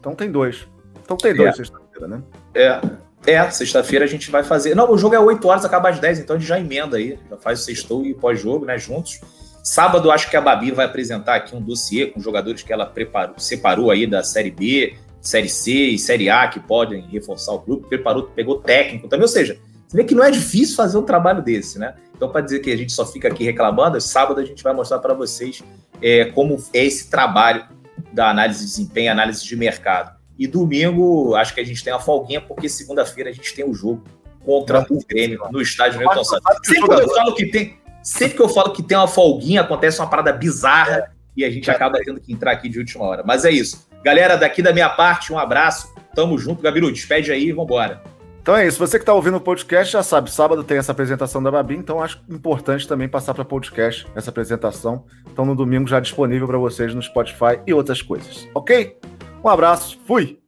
Então 0.00 0.14
tem 0.14 0.30
dois. 0.30 0.66
Então 1.02 1.16
tem 1.16 1.34
dois 1.34 1.50
é. 1.50 1.52
sexta-feira, 1.52 2.08
né? 2.08 2.22
É. 2.54 2.80
É, 3.26 3.50
sexta-feira 3.50 4.04
a 4.04 4.08
gente 4.08 4.30
vai 4.30 4.42
fazer. 4.42 4.74
Não, 4.74 4.90
o 4.90 4.96
jogo 4.96 5.14
é 5.14 5.18
8 5.18 5.46
horas, 5.46 5.64
acaba 5.64 5.88
às 5.88 5.98
10, 5.98 6.20
então 6.20 6.36
a 6.36 6.38
gente 6.38 6.48
já 6.48 6.58
emenda 6.58 6.96
aí. 6.96 7.18
Já 7.28 7.36
faz 7.36 7.60
o 7.60 7.64
sextou 7.64 8.06
e 8.06 8.14
pós-jogo, 8.14 8.64
né? 8.64 8.78
Juntos. 8.78 9.20
Sábado, 9.62 10.10
acho 10.10 10.30
que 10.30 10.36
a 10.36 10.40
Babi 10.40 10.70
vai 10.70 10.86
apresentar 10.86 11.34
aqui 11.34 11.54
um 11.54 11.60
dossiê 11.60 12.06
com 12.06 12.20
jogadores 12.20 12.62
que 12.62 12.72
ela 12.72 12.86
preparou, 12.86 13.38
separou 13.38 13.90
aí 13.90 14.06
da 14.06 14.22
Série 14.22 14.50
B, 14.50 14.94
Série 15.20 15.48
C 15.48 15.72
e 15.72 15.98
Série 15.98 16.30
A 16.30 16.46
que 16.48 16.60
podem 16.60 17.02
reforçar 17.02 17.52
o 17.52 17.58
grupo. 17.58 17.88
Preparou, 17.88 18.24
pegou 18.28 18.60
técnico 18.60 19.08
também. 19.08 19.24
Ou 19.24 19.28
seja, 19.28 19.58
você 19.86 19.96
vê 19.96 20.04
que 20.04 20.14
não 20.14 20.24
é 20.24 20.30
difícil 20.30 20.76
fazer 20.76 20.96
um 20.96 21.02
trabalho 21.02 21.42
desse, 21.42 21.78
né? 21.78 21.94
Então, 22.18 22.28
para 22.28 22.40
dizer 22.40 22.58
que 22.58 22.72
a 22.72 22.76
gente 22.76 22.90
só 22.90 23.06
fica 23.06 23.28
aqui 23.28 23.44
reclamando, 23.44 24.00
sábado 24.00 24.40
a 24.40 24.44
gente 24.44 24.60
vai 24.64 24.74
mostrar 24.74 24.98
para 24.98 25.14
vocês 25.14 25.62
é, 26.02 26.24
como 26.24 26.60
é 26.74 26.84
esse 26.84 27.08
trabalho 27.08 27.64
da 28.12 28.28
análise 28.28 28.58
de 28.58 28.66
desempenho, 28.66 29.12
análise 29.12 29.44
de 29.44 29.54
mercado. 29.54 30.18
E 30.36 30.48
domingo, 30.48 31.36
acho 31.36 31.54
que 31.54 31.60
a 31.60 31.64
gente 31.64 31.82
tem 31.82 31.92
uma 31.92 32.00
folguinha, 32.00 32.40
porque 32.40 32.68
segunda-feira 32.68 33.30
a 33.30 33.32
gente 33.32 33.54
tem 33.54 33.64
o 33.64 33.72
jogo 33.72 34.02
contra 34.44 34.84
o 34.90 34.98
Grêmio 35.08 35.38
no 35.52 35.62
estádio 35.62 36.00
Newton 36.00 36.24
Santos. 36.24 36.44
Sempre 36.64 36.88
que 36.88 37.02
eu 37.02 37.14
falo 37.14 37.34
que 37.36 37.46
tem, 37.46 37.78
sempre 38.02 38.36
que 38.36 38.42
eu 38.42 38.48
falo 38.48 38.72
que 38.72 38.82
tem 38.82 38.98
uma 38.98 39.06
folguinha, 39.06 39.60
acontece 39.60 40.00
uma 40.00 40.10
parada 40.10 40.32
bizarra 40.32 41.14
e 41.36 41.44
a 41.44 41.50
gente 41.50 41.70
acaba 41.70 42.00
tendo 42.04 42.18
que 42.18 42.32
entrar 42.32 42.50
aqui 42.50 42.68
de 42.68 42.80
última 42.80 43.04
hora. 43.04 43.22
Mas 43.24 43.44
é 43.44 43.50
isso. 43.52 43.88
Galera, 44.02 44.36
daqui 44.36 44.60
da 44.60 44.72
minha 44.72 44.88
parte, 44.88 45.32
um 45.32 45.38
abraço. 45.38 45.94
Tamo 46.16 46.36
junto, 46.36 46.62
Gabiru. 46.62 46.90
Despede 46.90 47.30
aí 47.30 47.44
e 47.44 47.52
vambora. 47.52 48.02
Então 48.48 48.56
é 48.56 48.66
isso. 48.66 48.78
Você 48.78 48.98
que 48.98 49.02
está 49.02 49.12
ouvindo 49.12 49.36
o 49.36 49.40
podcast 49.42 49.92
já 49.92 50.02
sabe, 50.02 50.30
sábado 50.30 50.64
tem 50.64 50.78
essa 50.78 50.90
apresentação 50.90 51.42
da 51.42 51.50
Babi, 51.50 51.76
então 51.76 52.02
acho 52.02 52.18
importante 52.30 52.88
também 52.88 53.06
passar 53.06 53.34
para 53.34 53.44
podcast 53.44 54.06
essa 54.14 54.30
apresentação. 54.30 55.04
Então 55.30 55.44
no 55.44 55.54
domingo 55.54 55.86
já 55.86 56.00
disponível 56.00 56.46
para 56.46 56.56
vocês 56.56 56.94
no 56.94 57.02
Spotify 57.02 57.60
e 57.66 57.74
outras 57.74 58.00
coisas. 58.00 58.48
Ok? 58.54 58.96
Um 59.44 59.50
abraço, 59.50 60.00
fui! 60.06 60.47